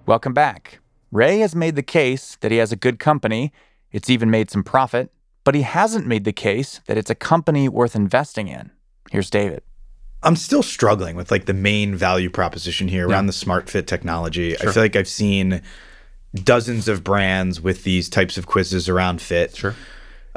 Welcome 0.08 0.34
back. 0.34 0.80
Ray 1.12 1.40
has 1.40 1.54
made 1.54 1.76
the 1.76 1.84
case 1.84 2.38
that 2.40 2.50
he 2.50 2.60
has 2.60 2.72
a 2.72 2.78
good 2.78 2.98
company. 2.98 3.52
It's 3.92 4.10
even 4.10 4.32
made 4.32 4.50
some 4.50 4.64
profit, 4.64 5.12
but 5.44 5.54
he 5.54 5.64
hasn't 5.64 6.08
made 6.08 6.24
the 6.24 6.32
case 6.32 6.80
that 6.88 6.98
it's 6.98 7.10
a 7.10 7.16
company 7.16 7.68
worth 7.68 7.94
investing 7.94 8.48
in. 8.48 8.72
Here's 9.12 9.30
David. 9.30 9.64
I'm 10.24 10.38
still 10.38 10.64
struggling 10.64 11.18
with 11.18 11.30
like 11.30 11.46
the 11.46 11.54
main 11.54 11.94
value 11.94 12.30
proposition 12.30 12.88
here 12.88 13.06
around 13.06 13.26
the 13.26 13.34
smart 13.34 13.70
fit 13.70 13.86
technology. 13.86 14.58
I 14.58 14.72
feel 14.72 14.82
like 14.82 14.96
I've 14.96 15.10
seen 15.10 15.62
dozens 16.34 16.88
of 16.88 17.04
brands 17.04 17.60
with 17.60 17.84
these 17.84 18.08
types 18.08 18.38
of 18.38 18.48
quizzes 18.48 18.88
around 18.88 19.22
fit. 19.22 19.58
Sure. 19.58 19.76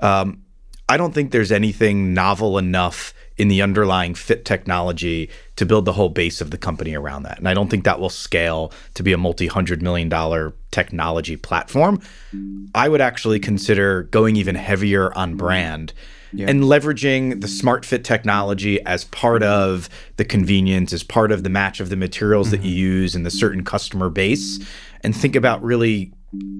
Um, 0.00 0.42
I 0.88 0.96
don't 0.96 1.14
think 1.14 1.30
there's 1.30 1.52
anything 1.52 2.12
novel 2.12 2.58
enough 2.58 3.14
in 3.40 3.48
the 3.48 3.62
underlying 3.62 4.14
fit 4.14 4.44
technology 4.44 5.30
to 5.56 5.64
build 5.64 5.86
the 5.86 5.94
whole 5.94 6.10
base 6.10 6.42
of 6.42 6.50
the 6.50 6.58
company 6.58 6.94
around 6.94 7.22
that. 7.22 7.38
And 7.38 7.48
I 7.48 7.54
don't 7.54 7.70
think 7.70 7.84
that 7.84 7.98
will 7.98 8.10
scale 8.10 8.70
to 8.92 9.02
be 9.02 9.14
a 9.14 9.16
multi 9.16 9.46
hundred 9.46 9.80
million 9.80 10.10
dollar 10.10 10.52
technology 10.70 11.36
platform. 11.36 12.02
I 12.74 12.90
would 12.90 13.00
actually 13.00 13.40
consider 13.40 14.02
going 14.02 14.36
even 14.36 14.56
heavier 14.56 15.16
on 15.16 15.36
brand 15.36 15.94
and 16.38 16.64
leveraging 16.64 17.40
the 17.40 17.48
smart 17.48 17.86
fit 17.86 18.04
technology 18.04 18.78
as 18.84 19.04
part 19.06 19.42
of 19.42 19.88
the 20.16 20.24
convenience, 20.24 20.92
as 20.92 21.02
part 21.02 21.32
of 21.32 21.42
the 21.42 21.48
match 21.48 21.80
of 21.80 21.88
the 21.88 21.96
materials 21.96 22.50
that 22.50 22.62
you 22.62 22.70
mm-hmm. 22.72 23.00
use 23.00 23.14
and 23.14 23.24
the 23.24 23.30
certain 23.30 23.64
customer 23.64 24.10
base, 24.10 24.60
and 25.02 25.16
think 25.16 25.34
about 25.34 25.62
really 25.62 26.12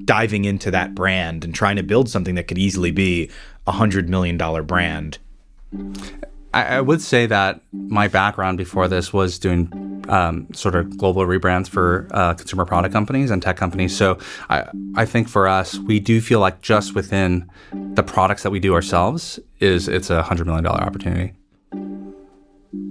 diving 0.07 0.47
into 0.47 0.71
that 0.71 0.95
brand 0.95 1.45
and 1.45 1.55
trying 1.55 1.77
to 1.77 1.83
build 1.83 2.09
something 2.09 2.37
that 2.37 2.49
could 2.49 2.59
easily 2.59 2.91
be 2.91 3.31
a 3.67 3.73
hundred 3.73 4.09
million 4.09 4.39
dollar 4.39 4.63
brand. 4.63 5.19
I, 6.53 6.65
I 6.65 6.81
would 6.81 7.01
say 7.01 7.27
that 7.27 7.63
my 7.73 8.09
background 8.09 8.59
before 8.59 8.89
this 8.89 9.13
was 9.13 9.39
doing 9.39 10.05
um, 10.09 10.49
sort 10.53 10.75
of 10.75 10.97
global 10.97 11.23
rebrands 11.23 11.69
for 11.69 12.09
uh, 12.11 12.35
consumer 12.35 12.65
product 12.65 12.93
companies 12.93 13.31
and 13.31 13.41
tech 13.41 13.57
companies. 13.57 13.97
So 13.97 14.19
I, 14.49 14.69
I 14.97 15.07
think 15.07 15.29
for 15.29 15.47
us, 15.47 15.79
we 15.79 16.01
do 16.01 16.21
feel 16.21 16.41
like 16.41 16.61
just 16.61 16.95
within 16.95 17.49
the 17.73 18.03
products 18.03 18.43
that 18.43 18.51
we 18.51 18.59
do 18.59 18.75
ourselves 18.75 19.39
is 19.61 19.87
it's 19.87 20.11
a 20.11 20.23
hundred 20.23 20.47
million 20.47 20.65
dollar 20.65 20.81
opportunity. 20.81 21.35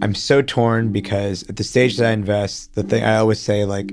I'm 0.01 0.15
so 0.15 0.41
torn 0.41 0.91
because 0.91 1.47
at 1.49 1.57
the 1.57 1.63
stage 1.63 1.97
that 1.97 2.09
I 2.09 2.11
invest, 2.11 2.75
the 2.75 2.83
thing 2.83 3.03
I 3.03 3.17
always 3.17 3.39
say, 3.39 3.65
like, 3.65 3.91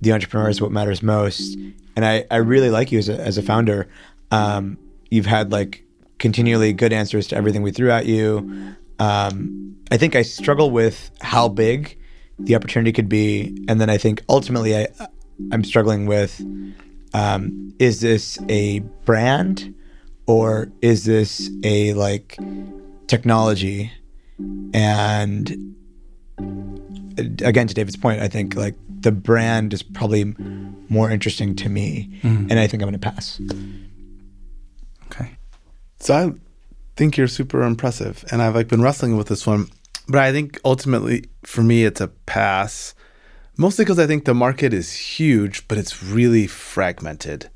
the 0.00 0.12
entrepreneur 0.12 0.50
is 0.50 0.60
what 0.60 0.72
matters 0.72 1.02
most. 1.02 1.56
And 1.94 2.04
I, 2.04 2.26
I 2.30 2.36
really 2.36 2.70
like 2.70 2.92
you 2.92 2.98
as 2.98 3.08
a, 3.08 3.18
as 3.18 3.38
a 3.38 3.42
founder. 3.42 3.88
Um, 4.30 4.76
you've 5.10 5.26
had 5.26 5.52
like 5.52 5.84
continually 6.18 6.72
good 6.72 6.92
answers 6.92 7.26
to 7.28 7.36
everything 7.36 7.62
we 7.62 7.70
threw 7.70 7.90
at 7.90 8.06
you. 8.06 8.74
Um, 8.98 9.76
I 9.90 9.96
think 9.96 10.16
I 10.16 10.22
struggle 10.22 10.70
with 10.70 11.10
how 11.20 11.48
big 11.48 11.98
the 12.38 12.54
opportunity 12.54 12.92
could 12.92 13.08
be. 13.08 13.64
And 13.68 13.80
then 13.80 13.90
I 13.90 13.98
think 13.98 14.22
ultimately 14.28 14.76
I, 14.76 14.88
I'm 15.52 15.64
struggling 15.64 16.06
with 16.06 16.40
um, 17.14 17.74
is 17.78 18.00
this 18.00 18.38
a 18.48 18.80
brand 19.04 19.74
or 20.26 20.72
is 20.82 21.04
this 21.04 21.50
a 21.62 21.94
like 21.94 22.38
technology? 23.06 23.92
And 24.74 25.74
again 27.18 27.66
to 27.66 27.72
david's 27.72 27.96
point 27.96 28.20
i 28.20 28.28
think 28.28 28.54
like 28.54 28.74
the 29.00 29.10
brand 29.10 29.72
is 29.72 29.82
probably 29.82 30.34
more 30.90 31.10
interesting 31.10 31.56
to 31.56 31.70
me 31.70 32.10
and 32.22 32.60
i 32.60 32.66
think 32.66 32.82
i'm 32.82 32.88
going 32.88 32.92
to 32.92 32.98
pass 32.98 33.40
Okay. 35.10 35.36
So 36.00 36.14
I 36.14 36.32
think 36.96 37.16
you're 37.16 37.28
super 37.28 37.62
impressive, 37.62 38.24
and 38.30 38.42
I've 38.42 38.54
like 38.54 38.68
been 38.68 38.82
wrestling 38.82 39.16
with 39.16 39.28
this 39.28 39.46
one, 39.46 39.68
but 40.08 40.20
I 40.20 40.32
think 40.32 40.60
ultimately 40.64 41.26
for 41.44 41.62
me 41.62 41.84
it's 41.84 42.00
a 42.00 42.08
pass, 42.08 42.94
mostly 43.56 43.84
because 43.84 43.98
I 43.98 44.06
think 44.06 44.24
the 44.24 44.34
market 44.34 44.72
is 44.72 44.92
huge, 44.92 45.68
but 45.68 45.78
it's 45.78 46.02
really 46.02 46.46
fragmented, 46.46 47.50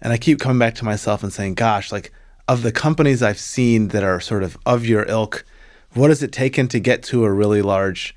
and 0.00 0.12
I 0.12 0.18
keep 0.18 0.40
coming 0.40 0.58
back 0.58 0.74
to 0.76 0.84
myself 0.84 1.22
and 1.22 1.32
saying, 1.32 1.54
"Gosh, 1.54 1.92
like 1.92 2.12
of 2.46 2.62
the 2.62 2.72
companies 2.72 3.22
I've 3.22 3.38
seen 3.38 3.88
that 3.88 4.02
are 4.02 4.20
sort 4.20 4.42
of 4.42 4.56
of 4.64 4.86
your 4.86 5.04
ilk, 5.08 5.44
what 5.94 6.10
has 6.10 6.22
it 6.22 6.32
taken 6.32 6.68
to 6.68 6.80
get 6.80 7.02
to 7.04 7.24
a 7.24 7.32
really 7.32 7.62
large 7.62 8.14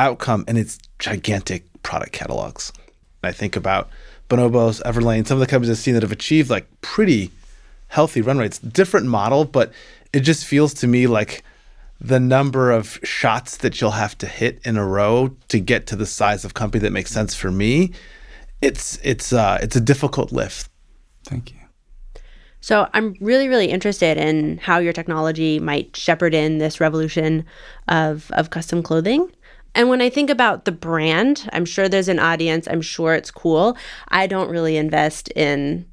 outcome 0.00 0.44
and 0.48 0.58
it's 0.58 0.78
gigantic 0.98 1.64
product 1.82 2.12
catalogs. 2.12 2.72
I 3.22 3.32
think 3.32 3.54
about 3.54 3.90
Bonobos, 4.28 4.82
Everlane, 4.82 5.26
some 5.26 5.36
of 5.36 5.40
the 5.40 5.46
companies 5.46 5.70
I've 5.70 5.82
seen 5.82 5.94
that 5.94 6.02
have 6.02 6.12
achieved 6.12 6.50
like 6.50 6.66
pretty 6.80 7.30
healthy 7.88 8.22
run 8.22 8.38
rates. 8.38 8.58
Different 8.58 9.06
model, 9.06 9.44
but 9.44 9.72
it 10.12 10.20
just 10.20 10.44
feels 10.44 10.74
to 10.74 10.86
me 10.86 11.06
like 11.06 11.42
the 12.00 12.20
number 12.20 12.70
of 12.70 12.98
shots 13.02 13.58
that 13.58 13.80
you'll 13.80 13.90
have 13.90 14.16
to 14.18 14.26
hit 14.26 14.60
in 14.64 14.76
a 14.76 14.86
row 14.86 15.36
to 15.48 15.60
get 15.60 15.86
to 15.88 15.96
the 15.96 16.06
size 16.06 16.44
of 16.44 16.54
company 16.54 16.80
that 16.80 16.92
makes 16.92 17.10
sense 17.10 17.34
for 17.34 17.50
me. 17.50 17.92
It's 18.62 18.98
it's 19.02 19.32
uh 19.32 19.58
it's 19.62 19.76
a 19.76 19.80
difficult 19.80 20.32
lift. 20.32 20.70
Thank 21.24 21.52
you. 21.52 21.58
So 22.62 22.88
I'm 22.92 23.16
really, 23.20 23.48
really 23.48 23.70
interested 23.70 24.18
in 24.18 24.58
how 24.58 24.78
your 24.78 24.92
technology 24.92 25.58
might 25.58 25.96
shepherd 25.96 26.34
in 26.34 26.58
this 26.58 26.80
revolution 26.80 27.44
of 27.88 28.30
of 28.32 28.50
custom 28.50 28.82
clothing. 28.82 29.30
And 29.74 29.88
when 29.88 30.02
I 30.02 30.10
think 30.10 30.30
about 30.30 30.64
the 30.64 30.72
brand, 30.72 31.48
I'm 31.52 31.64
sure 31.64 31.88
there's 31.88 32.08
an 32.08 32.18
audience. 32.18 32.66
I'm 32.66 32.82
sure 32.82 33.14
it's 33.14 33.30
cool. 33.30 33.76
I 34.08 34.26
don't 34.26 34.50
really 34.50 34.76
invest 34.76 35.28
in 35.36 35.86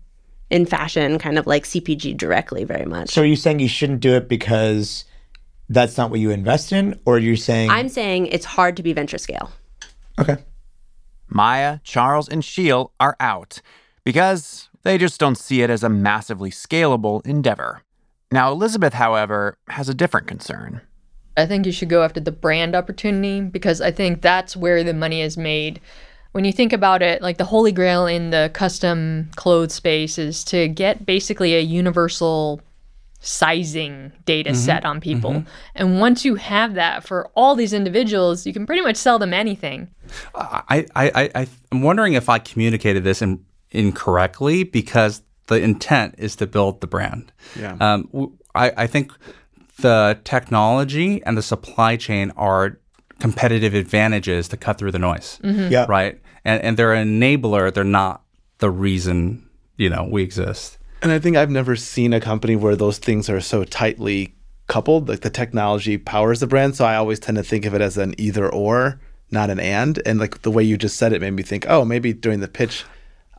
in 0.50 0.66
fashion, 0.66 1.20
kind 1.20 1.38
of 1.38 1.48
like 1.48 1.66
CPG 1.66 2.16
directly 2.18 2.63
very 2.63 2.86
much. 2.86 3.10
So 3.10 3.22
are 3.22 3.25
you 3.25 3.36
saying 3.36 3.60
you 3.60 3.68
shouldn't 3.68 4.00
do 4.00 4.16
it 4.16 4.30
because 4.30 5.06
that's 5.70 5.98
not 5.98 6.10
what 6.10 6.20
you 6.20 6.32
invest 6.32 6.72
in, 6.72 7.00
or 7.06 7.20
you're 7.20 7.36
saying 7.36 7.70
I'm 7.70 7.89
saying 7.89 8.27
it's 8.27 8.46
hard 8.46 8.77
to 8.77 8.84
be 8.84 8.94
venture 8.94 9.18
scale. 9.18 9.51
okay? 10.20 10.38
Maia, 11.30 11.80
Charles, 11.84 12.30
and 12.30 12.44
Sheel 12.44 12.94
are 13.00 13.18
out 13.20 13.62
because 14.06 14.70
they 14.84 14.98
just 14.98 15.20
don't 15.20 15.38
see 15.38 15.62
it 15.62 15.70
as 15.70 15.84
a 15.84 15.89
massively 15.89 16.50
scalable 16.50 17.25
endeavor. 17.25 17.84
Now, 18.32 18.51
Elizabeth, 18.51 18.94
however, 18.94 19.58
has 19.68 19.89
a 19.89 19.94
different 19.94 20.27
concern. 20.27 20.82
I 21.36 21.46
think 21.46 21.66
you 21.66 21.72
should 21.72 21.89
go 21.89 22.04
after 22.04 22.20
the 22.20 22.32
brand 22.32 22.75
opportunity 22.75 23.42
because 23.42 23.80
I 23.80 23.92
think 23.92 24.22
that's 24.22 24.56
where 24.56 24.84
the 24.84 24.94
money 24.94 25.22
is 25.22 25.38
made. 25.38 25.80
When 26.31 26.46
you 26.46 26.51
think 26.51 26.74
about 26.74 27.01
it, 27.01 27.22
like 27.22 27.38
the 27.38 27.46
holy 27.46 27.72
grail 27.72 28.05
in 28.05 28.29
the 28.29 28.51
custom 28.53 29.29
clothes 29.36 29.74
space 29.74 30.17
is 30.17 30.43
to 30.46 30.67
get 30.67 31.05
basically 31.05 31.55
a 31.55 31.62
universal 31.62 32.62
sizing 33.19 34.12
data 34.25 34.53
set 34.53 34.86
on 34.86 35.01
people. 35.01 35.43
And 35.74 36.00
once 36.00 36.24
you 36.24 36.36
have 36.36 36.75
that 36.75 37.03
for 37.03 37.29
all 37.36 37.55
these 37.55 37.74
individuals, 37.74 38.46
you 38.46 38.53
can 38.53 38.65
pretty 38.65 38.84
much 38.84 38.96
sell 38.96 39.17
them 39.17 39.34
anything. 39.34 39.89
I, 40.36 40.86
I, 40.96 41.12
I, 41.15 41.31
I, 41.34 41.48
I'm 41.72 41.81
wondering 41.81 42.13
if 42.13 42.29
I 42.29 42.38
communicated 42.39 43.03
this 43.03 43.22
in, 43.22 43.43
incorrectly 43.72 44.63
because 44.63 45.24
the 45.48 45.55
intent 45.55 46.15
is 46.17 46.36
to 46.38 46.48
build 46.48 46.79
the 46.79 46.88
brand. 46.88 47.31
Yeah. 47.60 47.75
Um, 47.79 48.10
w- 48.13 48.38
I, 48.53 48.72
I 48.77 48.88
think 48.88 49.12
the 49.79 50.19
technology 50.24 51.24
and 51.24 51.38
the 51.38 51.41
supply 51.41 51.96
chain 51.98 52.31
are 52.38 52.79
competitive 53.19 53.74
advantages 53.74 54.47
to 54.50 54.57
cut 54.57 54.77
through 54.77 54.91
the 54.91 55.00
noise, 55.00 55.39
mm-hmm. 55.43 55.71
Yeah. 55.71 55.86
right? 55.89 56.19
And 56.45 56.62
and 56.63 56.77
they're 56.77 56.93
an 56.93 57.19
enabler. 57.19 57.74
They're 57.74 57.83
not 57.83 58.21
the 58.59 58.69
reason 58.69 59.47
you 59.77 59.89
know 59.89 60.07
we 60.09 60.24
exist. 60.24 60.77
And 61.01 61.12
I 61.12 61.19
think 61.19 61.38
I've 61.38 61.51
never 61.51 61.75
seen 61.75 62.13
a 62.13 62.19
company 62.19 62.55
where 62.55 62.75
those 62.75 62.97
things 62.97 63.29
are 63.29 63.39
so 63.41 63.63
tightly 63.63 64.33
coupled. 64.67 65.07
Like 65.07 65.21
the 65.21 65.29
technology 65.29 65.97
powers 65.97 66.39
the 66.39 66.47
brand. 66.47 66.75
So 66.75 66.86
I 66.86 66.95
always 66.95 67.19
tend 67.19 67.38
to 67.38 67.43
think 67.43 67.65
of 67.65 67.74
it 67.75 67.81
as 67.81 67.97
an 67.97 68.15
either 68.17 68.50
or, 68.50 69.00
not 69.29 69.50
an 69.51 69.59
and. 69.59 70.01
And 70.05 70.19
like 70.19 70.41
the 70.41 70.50
way 70.51 70.63
you 70.63 70.75
just 70.77 70.97
said 70.97 71.13
it 71.13 71.21
made 71.21 71.31
me 71.31 71.43
think, 71.43 71.65
oh, 71.69 71.86
maybe 71.86 72.13
during 72.13 72.39
the 72.39 72.47
pitch, 72.47 72.83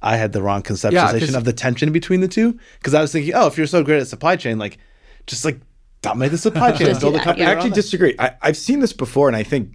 I 0.00 0.16
had 0.16 0.32
the 0.32 0.40
wrong 0.42 0.62
conceptualization 0.62 1.18
'cause- 1.20 1.34
of 1.34 1.44
the 1.44 1.52
tension 1.52 1.90
between 1.90 2.20
the 2.20 2.28
two. 2.28 2.56
Because 2.78 2.94
I 2.94 3.00
was 3.00 3.10
thinking, 3.10 3.34
oh, 3.34 3.48
if 3.48 3.58
you're 3.58 3.66
so 3.66 3.82
great 3.82 4.00
at 4.00 4.06
supply 4.06 4.36
chain, 4.36 4.58
like 4.58 4.78
just 5.26 5.44
like 5.44 5.58
dominate 6.02 6.30
the 6.32 6.38
supply 6.38 6.72
chain 6.72 6.88
and 6.88 7.00
build 7.00 7.14
a 7.14 7.18
that, 7.18 7.24
company. 7.24 7.44
yeah. 7.44 7.50
I 7.50 7.54
actually 7.54 7.70
disagree. 7.70 8.14
I, 8.18 8.36
I've 8.42 8.56
seen 8.56 8.80
this 8.80 8.92
before, 8.92 9.28
and 9.28 9.36
I 9.36 9.42
think 9.42 9.74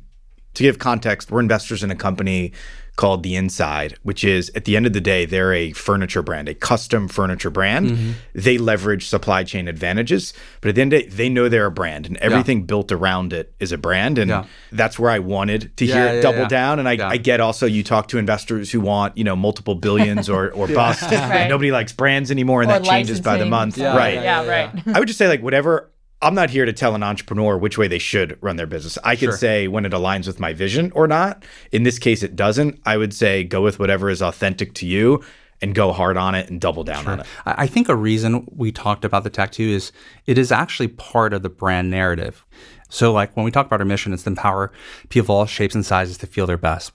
to 0.56 0.64
give 0.64 0.80
context, 0.80 1.32
we're 1.32 1.40
investors 1.40 1.84
in 1.84 1.90
a 1.92 1.96
company 1.96 2.54
called 2.96 3.24
The 3.24 3.36
Inside, 3.36 3.98
which 4.04 4.24
is 4.24 4.52
at 4.54 4.66
the 4.66 4.78
end 4.78 4.86
of 4.86 4.94
the 4.94 5.02
day, 5.02 5.26
they're 5.26 5.52
a 5.52 5.72
furniture 5.72 6.22
brand, 6.22 6.48
a 6.48 6.54
custom 6.54 7.08
furniture 7.08 7.50
brand. 7.50 7.90
Mm-hmm. 7.90 8.12
They 8.36 8.60
leverage 8.60 9.08
supply 9.08 9.44
chain 9.46 9.68
advantages, 9.68 10.32
but 10.62 10.70
at 10.70 10.76
the 10.76 10.82
end 10.84 10.94
of 10.94 11.00
the 11.00 11.06
day, 11.10 11.16
they 11.16 11.28
know 11.28 11.50
they're 11.50 11.66
a 11.66 11.72
brand, 11.72 12.06
and 12.06 12.18
everything 12.18 12.68
built 12.68 12.92
around 12.92 13.34
it 13.34 13.52
is 13.60 13.72
a 13.72 13.80
brand. 13.80 14.20
And 14.20 14.30
Yeah. 14.30 14.46
that's 14.72 15.00
where 15.00 15.10
I 15.10 15.18
wanted 15.18 15.76
to 15.78 15.86
Yeah, 15.88 15.94
hear 15.96 16.06
it 16.06 16.16
yeah, 16.18 16.22
double 16.22 16.40
yeah. 16.42 16.48
down. 16.50 16.78
And 16.78 16.88
I, 16.88 16.92
Yeah. 16.92 17.08
I 17.10 17.18
get 17.18 17.40
also 17.40 17.66
you 17.66 17.84
talk 17.84 18.10
to 18.10 18.20
investors 18.20 18.70
who 18.72 18.80
want 18.80 19.18
you 19.18 19.24
know 19.24 19.36
multiple 19.36 19.74
billions 19.74 20.30
or 20.30 20.52
or 20.52 20.68
bust. 20.82 21.02
Right. 21.02 21.48
Nobody 21.50 21.72
likes 21.72 21.94
brands 21.94 22.30
anymore, 22.30 22.62
and 22.62 22.70
Or 22.70 22.76
that 22.78 22.86
changes 22.86 23.20
by 23.22 23.38
the 23.38 23.48
month. 23.48 23.76
Yeah, 23.80 23.98
right. 23.98 24.22
Yeah, 24.22 24.46
right. 24.48 24.70
I 24.94 25.00
would 25.00 25.08
just 25.08 25.18
say 25.18 25.28
like 25.28 25.42
whatever. 25.42 25.90
I'm 26.24 26.34
not 26.36 26.50
here 26.50 26.66
to 26.66 26.74
tell 26.74 26.96
an 26.96 27.04
entrepreneur 27.04 27.58
which 27.58 27.78
way 27.78 27.88
they 27.88 28.00
should 28.00 28.38
run 28.42 28.56
their 28.56 28.66
business. 28.66 28.98
I 29.04 29.16
can 29.16 29.30
Sure. 29.30 29.38
say 29.38 29.68
when 29.68 29.86
it 29.86 29.92
aligns 29.92 30.26
with 30.26 30.40
my 30.40 30.54
vision 30.54 30.92
or 30.96 31.08
not. 31.08 31.44
In 31.72 31.84
this 31.84 32.00
case, 32.00 32.24
it 32.24 32.36
doesn't. 32.36 32.80
I 32.86 32.98
would 32.98 33.14
say 33.14 33.44
go 33.44 33.62
with 33.62 33.78
whatever 33.80 34.10
is 34.10 34.22
authentic 34.22 34.74
to 34.76 34.88
you 34.88 35.22
and 35.62 35.76
go 35.76 35.92
hard 35.92 36.18
on 36.18 36.34
it 36.36 36.50
and 36.50 36.60
double 36.60 36.84
down 36.84 37.08
on 37.08 37.20
it. 37.22 37.26
I 37.46 37.68
think 37.68 37.90
a 37.90 37.96
reason 37.96 38.46
we 38.56 38.72
talked 38.72 39.06
about 39.06 39.24
the 39.24 39.30
tattoo 39.30 39.70
is 39.70 39.92
it 40.26 40.38
is 40.38 40.52
actually 40.52 40.88
part 40.90 41.34
of 41.34 41.42
the 41.44 41.50
brand 41.50 41.90
narrative. 41.92 42.46
So, 42.90 43.12
like 43.12 43.36
when 43.36 43.44
we 43.44 43.50
talk 43.52 43.66
about 43.66 43.80
our 43.80 43.86
mission, 43.86 44.14
it's 44.14 44.24
to 44.24 44.30
empower 44.30 44.72
people 45.10 45.36
of 45.36 45.40
all 45.40 45.46
shapes 45.46 45.74
and 45.74 45.86
sizes 45.86 46.18
to 46.20 46.28
feel 46.28 46.46
their 46.46 46.58
best. 46.58 46.92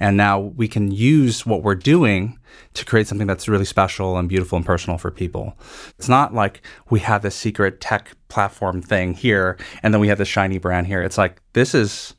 And 0.00 0.16
now 0.16 0.40
we 0.40 0.66
can 0.66 0.90
use 0.90 1.46
what 1.46 1.62
we're 1.62 1.76
doing 1.76 2.38
to 2.74 2.84
create 2.84 3.06
something 3.06 3.26
that's 3.26 3.48
really 3.48 3.64
special 3.64 4.16
and 4.18 4.28
beautiful 4.28 4.56
and 4.56 4.64
personal 4.66 4.98
for 4.98 5.10
people. 5.10 5.56
It's 5.98 6.08
not 6.08 6.34
like 6.34 6.62
we 6.90 7.00
have 7.00 7.22
this 7.22 7.34
secret 7.34 7.80
tech 7.80 8.12
platform 8.28 8.82
thing 8.82 9.14
here 9.14 9.56
and 9.82 9.92
then 9.94 10.00
we 10.00 10.08
have 10.08 10.18
this 10.18 10.28
shiny 10.28 10.58
brand 10.58 10.86
here. 10.86 11.02
It's 11.02 11.18
like 11.18 11.40
this 11.52 11.74
is 11.74 12.14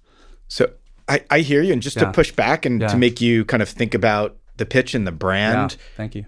So 0.48 0.72
I, 1.08 1.24
I 1.30 1.40
hear 1.40 1.62
you. 1.62 1.74
And 1.74 1.82
just 1.82 1.98
to 2.00 2.12
push 2.12 2.32
back 2.32 2.66
and 2.66 2.82
Yeah. 2.82 2.88
to 2.88 2.98
make 2.98 3.22
you 3.22 3.46
kind 3.46 3.62
of 3.64 3.70
think 3.70 3.94
about 3.94 4.36
the 4.58 4.66
pitch 4.66 4.94
and 4.96 5.06
the 5.08 5.12
yeah, 5.12 5.18
brand, 5.18 5.78
thank 5.96 6.16
you. 6.16 6.26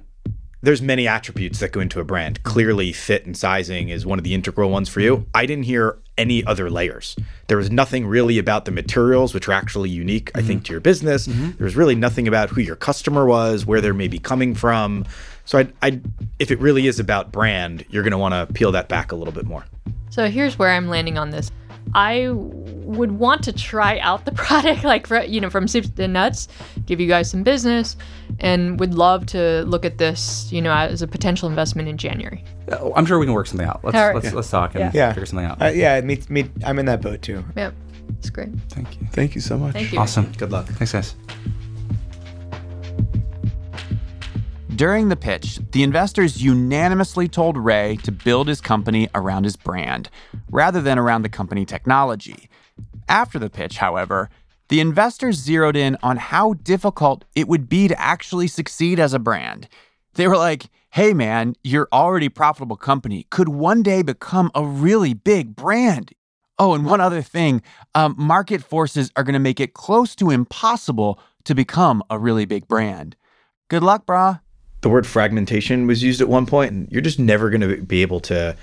there's 0.61 0.81
many 0.81 1.07
attributes 1.07 1.59
that 1.59 1.71
go 1.71 1.79
into 1.79 1.99
a 1.99 2.03
brand. 2.03 2.43
Clearly, 2.43 2.91
fit 2.93 3.25
and 3.25 3.35
sizing 3.35 3.89
is 3.89 4.05
one 4.05 4.19
of 4.19 4.23
the 4.23 4.33
integral 4.33 4.69
ones 4.69 4.87
for 4.89 4.99
you. 5.01 5.17
Mm-hmm. 5.17 5.29
I 5.33 5.45
didn't 5.45 5.63
hear 5.65 5.97
any 6.19 6.45
other 6.45 6.69
layers. 6.69 7.15
There 7.47 7.57
was 7.57 7.71
nothing 7.71 8.05
really 8.05 8.37
about 8.37 8.65
the 8.65 8.71
materials, 8.71 9.33
which 9.33 9.47
are 9.47 9.53
actually 9.53 9.89
unique, 9.89 10.29
I 10.35 10.41
think, 10.41 10.59
mm-hmm. 10.59 10.65
to 10.65 10.71
your 10.73 10.81
business. 10.81 11.27
Mm-hmm. 11.27 11.51
There 11.57 11.65
was 11.65 11.75
really 11.75 11.95
nothing 11.95 12.27
about 12.27 12.49
who 12.49 12.61
your 12.61 12.75
customer 12.75 13.25
was, 13.25 13.65
where 13.65 13.81
they're 13.81 13.93
maybe 13.93 14.19
coming 14.19 14.53
from. 14.53 15.05
So, 15.45 15.57
I, 15.57 15.67
I, 15.81 15.99
if 16.37 16.51
it 16.51 16.59
really 16.59 16.85
is 16.85 16.99
about 16.99 17.31
brand, 17.31 17.85
you're 17.89 18.03
going 18.03 18.11
to 18.11 18.19
want 18.19 18.33
to 18.33 18.53
peel 18.53 18.71
that 18.73 18.87
back 18.87 19.11
a 19.11 19.15
little 19.15 19.33
bit 19.33 19.45
more. 19.45 19.65
So 20.11 20.29
here's 20.29 20.59
where 20.59 20.69
I'm 20.69 20.89
landing 20.89 21.17
on 21.17 21.29
this. 21.29 21.51
I 21.95 22.29
would 22.29 23.11
want 23.13 23.43
to 23.43 23.53
try 23.53 23.99
out 23.99 24.25
the 24.25 24.31
product, 24.45 24.83
like 24.83 25.07
fr- 25.07 25.17
you 25.19 25.39
know, 25.41 25.49
from 25.49 25.67
soup 25.67 25.93
to 25.95 26.07
nuts, 26.07 26.47
give 26.85 26.99
you 26.99 27.07
guys 27.07 27.29
some 27.29 27.43
business, 27.43 27.95
and 28.39 28.79
would 28.79 28.93
love 28.93 29.25
to 29.27 29.63
look 29.65 29.85
at 29.85 29.97
this, 29.97 30.51
you 30.51 30.61
know, 30.61 30.71
as 30.71 31.01
a 31.01 31.07
potential 31.07 31.49
investment 31.49 31.87
in 31.87 31.97
January. 31.97 32.43
Uh, 32.71 32.91
I'm 32.95 33.05
sure 33.05 33.19
we 33.19 33.25
can 33.25 33.33
work 33.33 33.47
something 33.47 33.67
out. 33.67 33.81
Let's 33.83 33.95
All 33.97 34.05
right. 34.07 34.15
let's, 34.15 34.33
let's 34.33 34.49
talk 34.49 34.75
and 34.75 34.93
Yeah. 34.93 35.13
figure 35.13 35.25
something 35.25 35.45
out. 35.45 35.61
Uh, 35.61 35.65
yeah, 35.67 35.99
me, 36.01 36.21
me, 36.29 36.49
I'm 36.65 36.79
in 36.79 36.85
that 36.87 37.01
boat 37.01 37.21
too. 37.21 37.43
Yep, 37.55 37.73
it's 38.17 38.29
great. 38.29 38.49
Thank 38.69 38.99
you. 38.99 39.07
Thank 39.11 39.35
you 39.35 39.41
so 39.41 39.57
much. 39.57 39.73
Thank 39.73 39.91
you. 39.93 39.99
Awesome. 39.99 40.31
Good 40.37 40.51
luck. 40.51 40.67
Thanks, 40.67 40.91
guys. 40.93 41.15
During 44.79 45.09
the 45.09 45.17
pitch, 45.17 45.59
the 45.73 45.83
investors 45.83 46.41
unanimously 46.41 47.27
told 47.27 47.57
Ray 47.57 47.97
to 48.03 48.13
build 48.13 48.47
his 48.47 48.61
company 48.61 49.09
around 49.13 49.43
his 49.43 49.57
brand, 49.57 50.09
rather 50.49 50.81
than 50.81 50.97
around 50.97 51.23
the 51.23 51.27
company 51.27 51.65
technology. 51.65 52.49
After 53.09 53.37
the 53.37 53.49
pitch, 53.49 53.79
however, 53.79 54.29
the 54.69 54.79
investors 54.79 55.35
zeroed 55.35 55.75
in 55.75 55.97
on 56.01 56.15
how 56.15 56.53
difficult 56.53 57.25
it 57.35 57.49
would 57.49 57.67
be 57.67 57.89
to 57.89 57.99
actually 57.99 58.47
succeed 58.47 59.01
as 59.01 59.13
a 59.13 59.19
brand. 59.19 59.67
They 60.13 60.29
were 60.29 60.37
like, 60.37 60.69
hey 60.91 61.13
man, 61.13 61.55
your 61.61 61.89
already 61.91 62.29
profitable 62.29 62.77
company 62.77 63.27
could 63.29 63.49
one 63.49 63.83
day 63.83 64.01
become 64.01 64.49
a 64.55 64.63
really 64.63 65.13
big 65.13 65.57
brand. 65.57 66.13
Oh, 66.57 66.73
and 66.73 66.85
one 66.85 67.01
other 67.01 67.21
thing 67.21 67.61
um, 67.95 68.15
market 68.17 68.63
forces 68.63 69.11
are 69.17 69.25
going 69.25 69.33
to 69.33 69.39
make 69.39 69.59
it 69.59 69.73
close 69.73 70.15
to 70.15 70.29
impossible 70.29 71.19
to 71.43 71.53
become 71.53 72.01
a 72.09 72.17
really 72.17 72.45
big 72.45 72.65
brand. 72.69 73.17
Good 73.67 73.83
luck, 73.83 74.05
brah. 74.05 74.39
The 74.81 74.89
word 74.89 75.05
fragmentation 75.05 75.87
was 75.87 76.01
used 76.03 76.21
at 76.21 76.27
one 76.29 76.45
point, 76.45 76.71
and 76.71 76.91
you're 76.91 77.01
just 77.01 77.19
never 77.19 77.49
going 77.49 77.61
to 77.61 77.77
be 77.83 78.01
able 78.01 78.19
to 78.21 78.55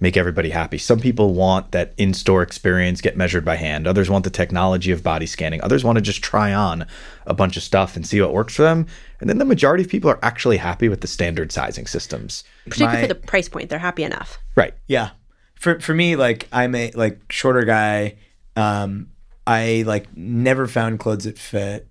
make 0.00 0.16
everybody 0.16 0.50
happy. 0.50 0.76
Some 0.76 0.98
people 0.98 1.34
want 1.34 1.70
that 1.70 1.94
in-store 1.96 2.42
experience 2.42 3.00
get 3.00 3.16
measured 3.16 3.44
by 3.44 3.54
hand. 3.56 3.86
Others 3.86 4.10
want 4.10 4.24
the 4.24 4.30
technology 4.30 4.90
of 4.90 5.02
body 5.02 5.24
scanning. 5.24 5.62
Others 5.62 5.84
want 5.84 5.96
to 5.96 6.02
just 6.02 6.22
try 6.22 6.52
on 6.52 6.84
a 7.26 7.32
bunch 7.32 7.56
of 7.56 7.62
stuff 7.62 7.94
and 7.96 8.06
see 8.06 8.20
what 8.20 8.32
works 8.32 8.56
for 8.56 8.62
them. 8.62 8.86
And 9.20 9.30
then 9.30 9.38
the 9.38 9.44
majority 9.44 9.84
of 9.84 9.88
people 9.88 10.10
are 10.10 10.18
actually 10.22 10.56
happy 10.56 10.88
with 10.88 11.00
the 11.00 11.06
standard 11.06 11.52
sizing 11.52 11.86
systems. 11.86 12.42
Particularly 12.64 12.96
My- 12.96 13.02
for 13.02 13.08
the 13.08 13.14
price 13.14 13.48
point, 13.48 13.70
they're 13.70 13.78
happy 13.78 14.02
enough. 14.02 14.38
right. 14.56 14.74
Yeah. 14.88 15.10
For 15.54 15.80
for 15.80 15.94
me, 15.94 16.16
like 16.16 16.48
I'm 16.52 16.74
a 16.74 16.90
like 16.90 17.20
shorter 17.30 17.62
guy. 17.64 18.16
Um, 18.56 19.08
I 19.46 19.84
like 19.86 20.14
never 20.16 20.66
found 20.66 20.98
clothes 20.98 21.24
that 21.24 21.38
fit. 21.38 21.88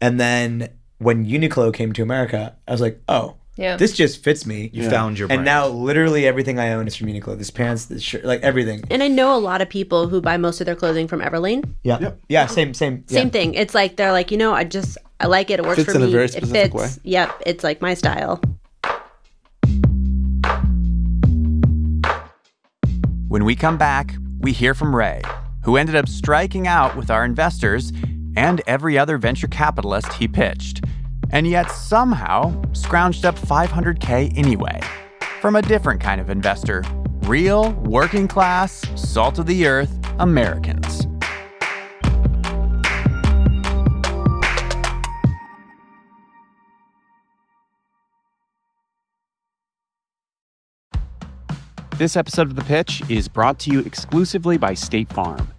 And 0.00 0.18
then 0.18 0.70
when 0.98 1.24
Uniqlo 1.26 1.72
came 1.72 1.92
to 1.94 2.02
America, 2.02 2.56
I 2.66 2.72
was 2.72 2.80
like, 2.80 3.00
oh, 3.08 3.36
Yeah. 3.56 3.76
This 3.76 3.92
just 3.92 4.22
fits 4.22 4.46
me. 4.46 4.70
You 4.72 4.88
found 4.88 5.18
your 5.18 5.30
And 5.32 5.44
now 5.44 5.66
literally 5.68 6.26
everything 6.26 6.58
I 6.60 6.72
own 6.72 6.86
is 6.86 6.94
from 6.96 7.08
Uniqlo. 7.08 7.36
This 7.38 7.50
pants, 7.50 7.86
this 7.86 8.02
shirt, 8.02 8.24
like 8.24 8.40
everything. 8.42 8.82
And 8.90 9.02
I 9.02 9.08
know 9.08 9.34
a 9.34 9.38
lot 9.38 9.60
of 9.62 9.68
people 9.68 10.08
who 10.08 10.20
buy 10.20 10.36
most 10.36 10.60
of 10.60 10.66
their 10.66 10.76
clothing 10.76 11.08
from 11.08 11.20
Everlane. 11.20 11.64
Yeah. 11.82 12.12
Yeah, 12.28 12.46
same, 12.46 12.72
same. 12.74 13.04
Same 13.08 13.26
yeah. 13.26 13.30
thing. 13.32 13.54
It's 13.54 13.74
like 13.74 13.96
they're 13.96 14.12
like, 14.12 14.30
you 14.30 14.36
know, 14.38 14.52
I 14.52 14.64
just 14.64 14.96
I 15.20 15.26
like 15.26 15.50
it. 15.50 15.58
It 15.58 15.64
works 15.64 15.76
Fits 15.78 15.90
for 15.90 15.96
in 15.98 16.02
a 16.02 16.06
me. 16.06 16.12
very 16.12 16.24
it 16.26 16.32
specific 16.32 16.72
fits. 16.72 16.74
way. 16.74 16.88
Yep. 17.04 17.42
It's 17.46 17.64
like 17.64 17.80
my 17.82 17.94
style. 17.94 18.40
When 23.28 23.44
we 23.44 23.54
come 23.54 23.76
back, 23.76 24.14
we 24.38 24.52
hear 24.52 24.72
from 24.74 24.94
Ray, 24.96 25.20
who 25.64 25.76
ended 25.76 25.94
up 25.96 26.08
striking 26.08 26.66
out 26.66 26.96
with 26.96 27.10
our 27.10 27.24
investors 27.24 27.92
and 28.36 28.62
every 28.66 28.96
other 28.96 29.18
venture 29.18 29.48
capitalist 29.48 30.12
he 30.14 30.28
pitched, 30.28 30.84
and 31.30 31.46
yet 31.46 31.70
somehow 31.70 32.50
scrounged 32.72 33.24
up 33.24 33.36
500K 33.36 34.36
anyway. 34.36 34.80
From 35.40 35.56
a 35.56 35.62
different 35.62 36.00
kind 36.00 36.20
of 36.20 36.30
investor 36.30 36.84
real, 37.22 37.72
working 37.82 38.26
class, 38.26 38.82
salt 38.94 39.38
of 39.38 39.46
the 39.46 39.66
earth 39.66 39.98
Americans. 40.18 41.06
This 51.98 52.16
episode 52.16 52.46
of 52.46 52.54
The 52.54 52.62
Pitch 52.62 53.02
is 53.10 53.26
brought 53.26 53.58
to 53.58 53.72
you 53.72 53.80
exclusively 53.80 54.56
by 54.56 54.72
State 54.72 55.12
Farm. 55.12 55.52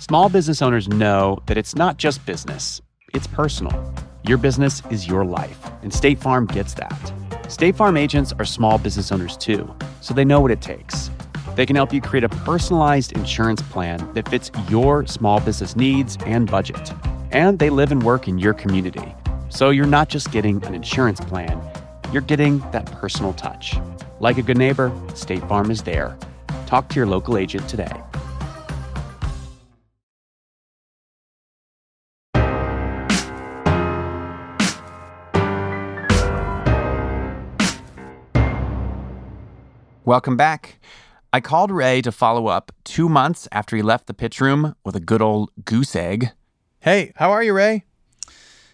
Small 0.00 0.28
business 0.28 0.60
owners 0.60 0.88
know 0.88 1.38
that 1.46 1.56
it's 1.56 1.76
not 1.76 1.96
just 1.96 2.26
business, 2.26 2.82
it's 3.14 3.28
personal. 3.28 3.94
Your 4.26 4.38
business 4.38 4.82
is 4.90 5.06
your 5.06 5.24
life, 5.24 5.70
and 5.82 5.94
State 5.94 6.18
Farm 6.18 6.46
gets 6.46 6.74
that. 6.74 7.12
State 7.46 7.76
Farm 7.76 7.96
agents 7.96 8.32
are 8.40 8.44
small 8.44 8.76
business 8.76 9.12
owners 9.12 9.36
too, 9.36 9.72
so 10.00 10.14
they 10.14 10.24
know 10.24 10.40
what 10.40 10.50
it 10.50 10.60
takes. 10.60 11.12
They 11.54 11.64
can 11.64 11.76
help 11.76 11.92
you 11.92 12.00
create 12.00 12.24
a 12.24 12.28
personalized 12.28 13.12
insurance 13.12 13.62
plan 13.62 14.12
that 14.14 14.28
fits 14.28 14.50
your 14.68 15.06
small 15.06 15.38
business 15.38 15.76
needs 15.76 16.18
and 16.26 16.50
budget. 16.50 16.92
And 17.30 17.60
they 17.60 17.70
live 17.70 17.92
and 17.92 18.02
work 18.02 18.26
in 18.26 18.36
your 18.36 18.52
community. 18.52 19.14
So 19.48 19.70
you're 19.70 19.86
not 19.86 20.08
just 20.08 20.32
getting 20.32 20.60
an 20.64 20.74
insurance 20.74 21.20
plan, 21.20 21.60
you're 22.12 22.20
getting 22.20 22.58
that 22.72 22.86
personal 22.86 23.32
touch. 23.34 23.76
Like 24.18 24.38
a 24.38 24.42
good 24.42 24.58
neighbor, 24.58 24.90
State 25.14 25.46
Farm 25.48 25.70
is 25.70 25.84
there. 25.84 26.18
Talk 26.66 26.88
to 26.88 26.96
your 26.96 27.06
local 27.06 27.38
agent 27.38 27.68
today. 27.68 27.92
Welcome 40.06 40.36
back. 40.36 40.78
I 41.32 41.40
called 41.40 41.72
Ray 41.72 42.00
to 42.02 42.12
follow 42.12 42.46
up 42.46 42.70
two 42.84 43.08
months 43.08 43.48
after 43.50 43.74
he 43.74 43.82
left 43.82 44.06
the 44.06 44.14
pitch 44.14 44.40
room 44.40 44.76
with 44.84 44.94
a 44.94 45.00
good 45.00 45.20
old 45.20 45.50
goose 45.64 45.96
egg. 45.96 46.30
Hey, 46.78 47.12
how 47.16 47.32
are 47.32 47.42
you, 47.42 47.52
Ray? 47.52 47.82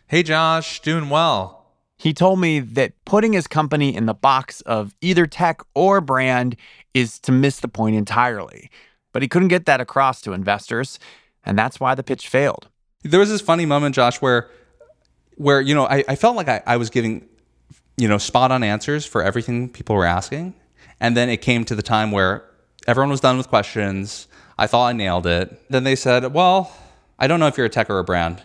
Hey, 0.09 0.23
Josh, 0.25 0.83
doing 0.83 1.09
well. 1.09 1.71
He 1.97 2.13
told 2.13 2.39
me 2.39 2.61
that 2.61 3.03
putting 3.07 3.33
his 3.33 3.47
company 3.47 3.97
in 3.97 4.05
the 4.05 4.13
box 4.13 4.61
of 4.61 4.95
either 5.01 5.27
tech 5.27 5.63
or 5.75 6.03
brand 6.03 6.55
is 6.93 7.19
to 7.21 7.33
miss 7.33 7.61
the 7.61 7.69
point 7.69 7.97
entirely. 7.97 8.71
But 9.13 9.23
he 9.23 9.29
couldn't 9.29 9.49
get 9.49 9.65
that 9.65 9.81
across 9.81 10.21
to 10.23 10.35
investors, 10.35 10.99
and 11.45 11.59
that's 11.59 11.81
why 11.81 11.95
the 11.95 12.03
pitch 12.03 12.29
failed. 12.29 12.69
There 13.05 13.21
was 13.21 13.31
this 13.31 13.41
funny 13.41 13.65
moment, 13.65 13.95
Josh, 13.95 14.21
where, 14.21 14.51
where 15.37 15.63
you 15.63 15.75
know, 15.75 15.87
I, 15.87 16.05
I 16.07 16.15
felt 16.15 16.37
like 16.37 16.51
I, 16.51 16.63
I 16.67 16.77
was 16.77 16.91
giving, 16.91 17.27
you 17.97 18.07
know, 18.07 18.19
spot 18.19 18.53
on 18.53 18.63
answers 18.63 19.07
for 19.07 19.23
everything 19.23 19.71
people 19.71 19.97
were 19.97 20.05
asking, 20.05 20.57
and 21.03 21.17
then 21.17 21.29
it 21.29 21.43
came 21.43 21.65
to 21.65 21.75
the 21.75 21.83
time 21.83 22.13
where 22.13 22.45
everyone 22.87 23.11
was 23.11 23.21
done 23.21 23.37
with 23.37 23.49
questions. 23.49 24.29
I 24.57 24.69
thought 24.69 24.87
I 24.87 24.93
nailed 24.93 25.27
it. 25.27 25.61
Then 25.69 25.83
they 25.83 25.97
said, 25.97 26.33
"Well, 26.33 26.73
I 27.19 27.27
don't 27.27 27.41
know 27.41 27.49
if 27.49 27.57
you're 27.59 27.67
a 27.67 27.69
tech 27.69 27.91
or 27.91 27.99
a 27.99 28.05
brand," 28.05 28.41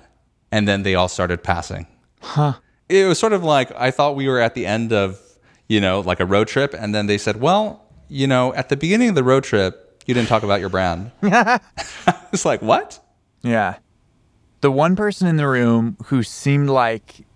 and 0.51 0.67
then 0.67 0.81
they 0.81 0.95
all 0.95 1.07
started 1.07 1.43
passing. 1.43 1.85
Huh. 2.19 2.53
it 2.89 3.05
was 3.05 3.19
sort 3.19 3.33
of 3.33 3.43
like 3.43 3.71
I 3.77 3.91
thought 3.91 4.15
we 4.15 4.27
were 4.27 4.39
at 4.39 4.55
the 4.55 4.65
end 4.65 4.91
of, 4.91 5.19
you 5.67 5.79
know, 5.79 5.99
like 5.99 6.19
a 6.19 6.25
road 6.25 6.47
trip, 6.47 6.73
and 6.73 6.95
then 6.95 7.05
they 7.05 7.19
said, 7.19 7.39
"Well, 7.39 7.85
you 8.09 8.25
know, 8.25 8.53
at 8.55 8.69
the 8.69 8.75
beginning 8.75 9.09
of 9.09 9.15
the 9.15 9.23
road 9.23 9.43
trip, 9.43 10.01
you 10.07 10.15
didn't 10.15 10.27
talk 10.27 10.41
about 10.41 10.59
your 10.59 10.69
brand." 10.69 11.11
I 11.21 11.59
was 12.31 12.43
like 12.43 12.61
what? 12.63 12.99
Yeah. 13.43 13.75
The 14.61 14.71
one 14.71 14.95
person 14.95 15.27
in 15.27 15.37
the 15.37 15.47
room 15.47 15.95
who 16.05 16.23
seemed 16.23 16.71
like 16.71 17.26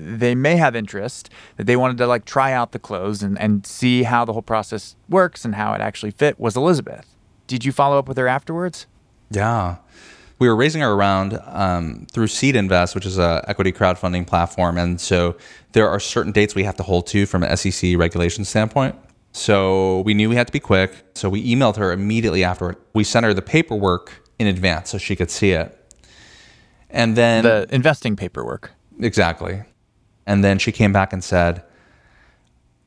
they 0.00 0.34
may 0.34 0.56
have 0.56 0.74
interest, 0.74 1.30
that 1.56 1.66
they 1.66 1.76
wanted 1.76 1.98
to 1.98 2.06
like 2.06 2.24
try 2.24 2.52
out 2.52 2.72
the 2.72 2.78
clothes 2.78 3.22
and, 3.22 3.38
and 3.38 3.66
see 3.66 4.02
how 4.04 4.24
the 4.24 4.32
whole 4.32 4.42
process 4.42 4.96
works 5.08 5.44
and 5.44 5.54
how 5.54 5.72
it 5.72 5.80
actually 5.80 6.10
fit 6.10 6.38
was 6.38 6.56
Elizabeth. 6.56 7.14
Did 7.46 7.64
you 7.64 7.72
follow 7.72 7.98
up 7.98 8.08
with 8.08 8.16
her 8.16 8.28
afterwards? 8.28 8.86
Yeah. 9.30 9.76
We 10.38 10.48
were 10.48 10.56
raising 10.56 10.80
her 10.80 10.92
around 10.92 11.38
um, 11.46 12.06
through 12.12 12.28
Seed 12.28 12.56
Invest, 12.56 12.94
which 12.94 13.04
is 13.04 13.18
a 13.18 13.44
equity 13.46 13.72
crowdfunding 13.72 14.26
platform, 14.26 14.78
and 14.78 14.98
so 14.98 15.36
there 15.72 15.88
are 15.88 16.00
certain 16.00 16.32
dates 16.32 16.54
we 16.54 16.64
have 16.64 16.76
to 16.76 16.82
hold 16.82 17.06
to 17.08 17.26
from 17.26 17.42
an 17.42 17.54
SEC 17.56 17.98
regulation 17.98 18.44
standpoint. 18.46 18.96
So 19.32 20.00
we 20.00 20.14
knew 20.14 20.28
we 20.28 20.36
had 20.36 20.46
to 20.46 20.52
be 20.52 20.60
quick. 20.60 20.92
So 21.14 21.28
we 21.28 21.44
emailed 21.54 21.76
her 21.76 21.92
immediately 21.92 22.42
afterward. 22.42 22.76
We 22.94 23.04
sent 23.04 23.24
her 23.26 23.34
the 23.34 23.42
paperwork 23.42 24.26
in 24.38 24.46
advance 24.46 24.90
so 24.90 24.98
she 24.98 25.14
could 25.14 25.30
see 25.30 25.52
it. 25.52 25.76
And 26.88 27.16
then 27.16 27.44
The 27.44 27.68
investing 27.70 28.16
paperwork. 28.16 28.72
Exactly. 28.98 29.62
And 30.30 30.44
then 30.44 30.60
she 30.60 30.70
came 30.70 30.92
back 30.92 31.12
and 31.12 31.24
said, 31.24 31.64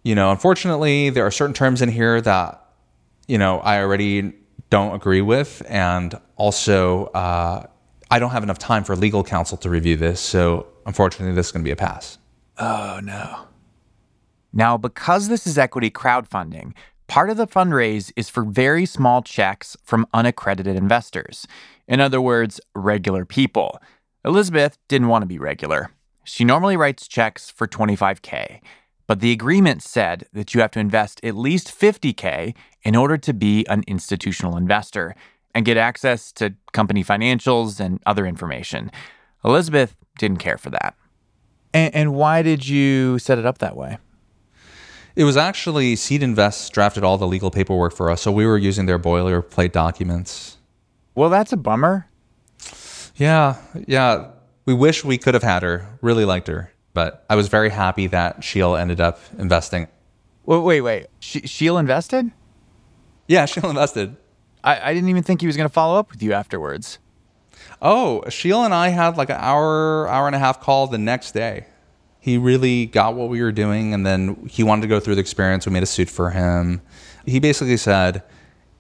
you 0.01 0.15
know, 0.15 0.32
unfortunately, 0.32 1.10
there 1.10 1.25
are 1.25 1.32
certain 1.32 1.53
terms 1.53 1.82
in 1.82 1.89
here 1.89 2.21
that, 2.21 2.65
you 3.27 3.38
know, 3.38 3.60
I 3.60 3.82
already 3.82 4.32
don't 4.69 4.95
agree 4.95 5.19
with. 5.19 5.62
And 5.67 6.17
also, 6.38 7.08
uh, 7.08 7.67
I 8.10 8.19
don't 8.19 8.29
have 8.29 8.43
enough 8.43 8.60
time 8.60 8.86
for 8.86 8.95
legal 8.95 9.25
counsel 9.25 9.58
to 9.58 9.69
review 9.69 9.97
this. 9.97 10.21
So 10.21 10.67
unfortunately, 10.86 11.36
this 11.36 11.47
is 11.47 11.51
going 11.51 11.65
to 11.65 11.67
be 11.67 11.73
a 11.73 11.75
pass. 11.75 12.17
Oh, 12.58 13.01
no. 13.03 13.47
Now, 14.53 14.77
because 14.77 15.27
this 15.27 15.45
is 15.45 15.58
equity 15.58 15.91
crowdfunding, 15.91 16.71
part 17.08 17.29
of 17.29 17.36
the 17.36 17.45
fundraise 17.45 18.13
is 18.15 18.29
for 18.29 18.43
very 18.45 18.86
small 18.86 19.21
checks 19.21 19.75
from 19.84 20.08
unaccredited 20.13 20.77
investors. 20.77 21.45
In 21.89 21.99
other 21.99 22.21
words, 22.21 22.62
regular 22.73 23.25
people. 23.25 23.82
Elizabeth 24.23 24.77
didn't 24.88 25.10
want 25.10 25.23
to 25.23 25.27
be 25.27 25.39
regular. 25.39 25.91
She 26.23 26.43
normally 26.43 26.77
writes 26.77 27.07
checks 27.07 27.49
for 27.49 27.67
25K, 27.67 28.62
but 29.07 29.19
the 29.19 29.31
agreement 29.31 29.83
said 29.83 30.25
that 30.33 30.53
you 30.53 30.62
have 30.62 30.71
to 30.71 30.79
invest 30.79 31.23
at 31.23 31.36
least 31.36 31.67
50K 31.67 32.55
in 32.83 32.95
order 32.95 33.17
to 33.17 33.33
be 33.33 33.65
an 33.67 33.83
institutional 33.88 34.57
investor 34.57 35.15
and 35.53 35.65
get 35.65 35.77
access 35.77 36.31
to 36.33 36.53
company 36.71 37.03
financials 37.03 37.79
and 37.79 37.99
other 38.05 38.25
information. 38.25 38.91
Elizabeth 39.43 39.95
didn't 40.17 40.38
care 40.38 40.57
for 40.57 40.69
that. 40.69 40.95
And, 41.73 41.93
and 41.93 42.13
why 42.13 42.41
did 42.41 42.67
you 42.67 43.19
set 43.19 43.38
it 43.38 43.45
up 43.45 43.59
that 43.59 43.75
way? 43.75 43.97
It 45.15 45.25
was 45.25 45.38
actually 45.38 45.95
Seed 45.95 46.23
Invest 46.23 46.73
drafted 46.73 47.03
all 47.03 47.17
the 47.17 47.27
legal 47.27 47.51
paperwork 47.51 47.93
for 47.93 48.09
us. 48.09 48.21
So 48.21 48.31
we 48.31 48.47
were 48.47 48.57
using 48.57 48.88
their 48.88 48.97
boilerplate 48.97 49.71
documents. 49.71 50.57
Well, 51.13 51.29
that's 51.29 51.53
a 51.53 51.57
bummer. 51.57 52.07
Yeah. 53.15 53.57
Yeah. 53.86 54.31
We 54.65 54.73
wish 54.73 55.04
we 55.04 55.17
could 55.17 55.34
have 55.34 55.43
had 55.43 55.63
her. 55.63 55.97
Really 56.02 56.26
liked 56.26 56.47
her. 56.47 56.71
But 56.93 57.26
I 57.30 57.36
was 57.36 57.47
very 57.47 57.69
happy 57.69 58.08
that 58.08 58.43
Sheel 58.43 58.76
ended 58.76 59.02
up 59.02 59.19
investing. 59.38 59.88
Wait, 60.45 60.60
wait, 60.60 60.82
wait. 60.82 61.08
She- 61.19 61.47
Sheel 61.47 61.78
invested? 61.78 62.32
Yeah, 63.28 63.45
Sheel 63.45 63.69
invested. 63.69 64.15
I, 64.63 64.89
I 64.89 64.93
didn't 64.93 65.10
even 65.10 65.23
think 65.23 65.41
he 65.41 65.47
was 65.47 65.58
going 65.58 65.67
to 65.67 65.73
follow 65.73 65.97
up 65.99 66.12
with 66.12 66.21
you 66.21 66.34
afterwards. 66.34 66.99
Oh, 67.82 68.23
Sheel 68.30 68.63
and 68.63 68.73
I 68.73 68.89
had 68.89 69.17
like 69.17 69.30
an 69.30 69.38
hour, 69.39 70.08
hour 70.08 70.28
and 70.28 70.36
a 70.36 70.39
half 70.39 70.62
call 70.62 70.88
the 70.88 70.97
next 70.97 71.32
day. 71.34 71.65
He 72.19 72.38
really 72.38 72.86
got 72.86 73.15
what 73.15 73.28
we 73.30 73.41
were 73.41 73.52
doing, 73.52 73.93
and 73.93 74.06
then 74.06 74.47
he 74.49 74.63
wanted 74.63 74.84
to 74.84 74.88
go 74.88 74.99
through 75.02 75.15
the 75.15 75.21
experience. 75.21 75.65
We 75.65 75.73
made 75.73 75.84
a 75.84 75.88
suit 75.88 76.10
for 76.10 76.30
him. 76.30 76.82
He 77.26 77.39
basically 77.39 77.76
said, 77.76 78.23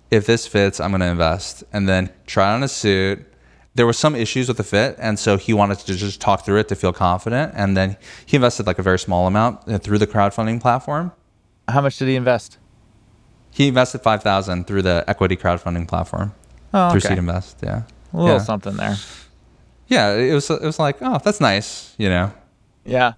"If 0.09 0.25
this 0.25 0.47
fits, 0.47 0.79
I'm 0.79 0.91
going 0.91 1.01
to 1.01 1.07
invest." 1.07 1.61
And 1.73 1.87
then 1.89 2.09
tried 2.25 2.53
on 2.55 2.63
a 2.63 2.69
suit. 2.69 3.25
There 3.75 3.85
were 3.87 3.93
some 3.93 4.15
issues 4.15 4.47
with 4.47 4.57
the 4.57 4.63
fit, 4.63 4.95
and 4.99 5.17
so 5.17 5.35
he 5.37 5.51
wanted 5.53 5.79
to 5.79 5.95
just 5.95 6.21
talk 6.21 6.45
through 6.45 6.57
it 6.59 6.67
to 6.67 6.75
feel 6.75 6.93
confident. 6.93 7.53
And 7.55 7.75
then 7.75 7.97
he 8.25 8.35
invested 8.37 8.67
like 8.67 8.77
a 8.77 8.83
very 8.83 8.99
small 8.99 9.25
amount 9.25 9.67
uh, 9.67 9.79
through 9.79 9.97
the 9.97 10.05
crowdfunding 10.07 10.61
platform. 10.61 11.11
How 11.67 11.81
much 11.81 11.97
did 11.97 12.07
he 12.07 12.15
invest? 12.15 12.59
He 13.49 13.67
invested 13.67 14.01
five 14.01 14.21
thousand 14.21 14.67
through 14.67 14.81
the 14.83 15.03
equity 15.07 15.35
crowdfunding 15.37 15.87
platform 15.87 16.33
Oh, 16.73 16.89
through 16.89 16.97
okay. 16.99 17.09
Seed 17.09 17.17
Invest. 17.19 17.57
Yeah, 17.63 17.83
A 18.13 18.17
little 18.17 18.37
yeah. 18.37 18.43
something 18.43 18.75
there. 18.77 18.95
Yeah, 19.87 20.13
it 20.13 20.33
was. 20.33 20.49
It 20.49 20.61
was 20.61 20.79
like, 20.79 20.97
oh, 21.01 21.19
that's 21.23 21.39
nice. 21.39 21.93
You 21.97 22.09
know. 22.09 22.31
Yeah. 22.85 23.13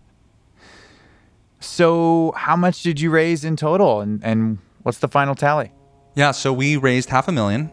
So, 1.59 2.33
how 2.35 2.55
much 2.55 2.83
did 2.83 2.99
you 2.99 3.09
raise 3.09 3.43
in 3.43 3.55
total, 3.55 4.01
and, 4.01 4.23
and 4.23 4.59
what's 4.83 4.99
the 4.99 5.07
final 5.07 5.35
tally? 5.35 5.71
Yeah, 6.15 6.31
so 6.31 6.53
we 6.53 6.77
raised 6.77 7.09
half 7.09 7.27
a 7.27 7.31
million. 7.31 7.71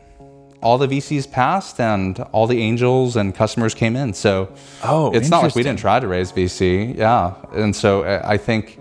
All 0.63 0.79
the 0.79 0.87
VCs 0.87 1.31
passed, 1.31 1.81
and 1.81 2.21
all 2.33 2.47
the 2.47 2.61
angels 2.61 3.17
and 3.17 3.35
customers 3.35 3.75
came 3.75 3.97
in. 3.97 4.15
So 4.15 4.53
Oh, 4.85 5.11
it's 5.13 5.29
not 5.29 5.43
like 5.43 5.55
we 5.55 5.63
didn't 5.63 5.81
try 5.81 5.99
to 6.01 6.07
raise 6.07 6.33
VC. 6.33 6.97
Yeah, 6.97 7.35
and 7.53 7.75
so 7.75 8.03
uh, 8.03 8.23
I 8.25 8.37
think 8.37 8.79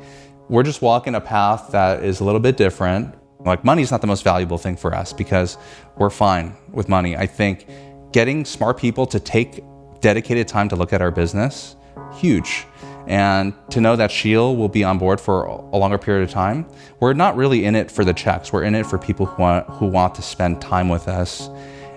we're 0.48 0.64
just 0.64 0.82
walking 0.82 1.16
a 1.16 1.22
path 1.22 1.72
that 1.72 2.04
is 2.04 2.20
a 2.20 2.24
little 2.24 2.40
bit 2.42 2.58
different. 2.58 3.16
Like 3.40 3.64
money 3.64 3.82
is 3.82 3.90
not 3.90 4.02
the 4.02 4.08
most 4.08 4.24
valuable 4.24 4.58
thing 4.60 4.76
for 4.76 4.94
us 4.94 5.14
because 5.14 5.58
we're 5.98 6.12
fine 6.12 6.56
with 6.72 6.88
money. 6.88 7.18
I 7.18 7.26
think 7.26 7.66
getting 8.12 8.46
smart 8.46 8.78
people 8.78 9.06
to 9.08 9.20
take 9.20 9.64
dedicated 10.02 10.48
time 10.48 10.70
to 10.70 10.76
look 10.76 10.94
at 10.94 11.02
our 11.02 11.12
business, 11.12 11.76
huge. 12.14 12.66
And 13.08 13.54
to 13.72 13.82
know 13.82 13.96
that 13.96 14.12
Sheel 14.12 14.56
will 14.56 14.70
be 14.70 14.84
on 14.84 15.00
board 15.00 15.20
for 15.20 15.46
a 15.46 15.78
longer 15.78 15.98
period 15.98 16.24
of 16.24 16.30
time, 16.30 16.68
we're 17.00 17.14
not 17.14 17.36
really 17.36 17.66
in 17.66 17.76
it 17.76 17.90
for 17.90 18.06
the 18.06 18.14
checks. 18.14 18.54
We're 18.54 18.64
in 18.64 18.76
it 18.76 18.86
for 18.86 19.00
people 19.00 19.26
who 19.26 19.42
want, 19.42 19.68
who 19.68 19.88
want 19.88 20.14
to 20.16 20.22
spend 20.22 20.62
time 20.62 20.88
with 20.88 21.08
us 21.08 21.50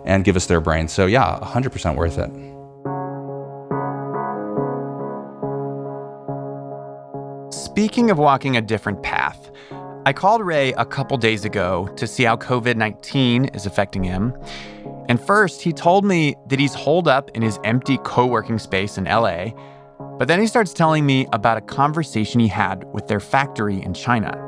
and 0.04 0.24
give 0.24 0.36
us 0.36 0.46
their 0.46 0.60
brain. 0.60 0.88
So, 0.88 1.06
yeah, 1.06 1.38
100% 1.42 1.96
worth 1.96 2.18
it. 2.18 2.30
Speaking 7.54 8.10
of 8.10 8.18
walking 8.18 8.56
a 8.56 8.62
different 8.62 9.02
path, 9.02 9.50
I 10.06 10.12
called 10.12 10.42
Ray 10.42 10.72
a 10.74 10.84
couple 10.84 11.16
days 11.16 11.44
ago 11.44 11.88
to 11.96 12.06
see 12.06 12.24
how 12.24 12.36
COVID 12.36 12.76
19 12.76 13.46
is 13.46 13.64
affecting 13.64 14.04
him. 14.04 14.34
And 15.08 15.20
first, 15.20 15.62
he 15.62 15.72
told 15.72 16.04
me 16.04 16.34
that 16.48 16.58
he's 16.58 16.74
holed 16.74 17.08
up 17.08 17.30
in 17.30 17.42
his 17.42 17.58
empty 17.64 17.98
co 18.04 18.26
working 18.26 18.58
space 18.58 18.98
in 18.98 19.04
LA. 19.04 19.46
But 20.18 20.28
then 20.28 20.40
he 20.40 20.46
starts 20.46 20.72
telling 20.72 21.06
me 21.06 21.26
about 21.32 21.56
a 21.56 21.62
conversation 21.62 22.38
he 22.38 22.48
had 22.48 22.84
with 22.92 23.08
their 23.08 23.20
factory 23.20 23.82
in 23.82 23.94
China. 23.94 24.43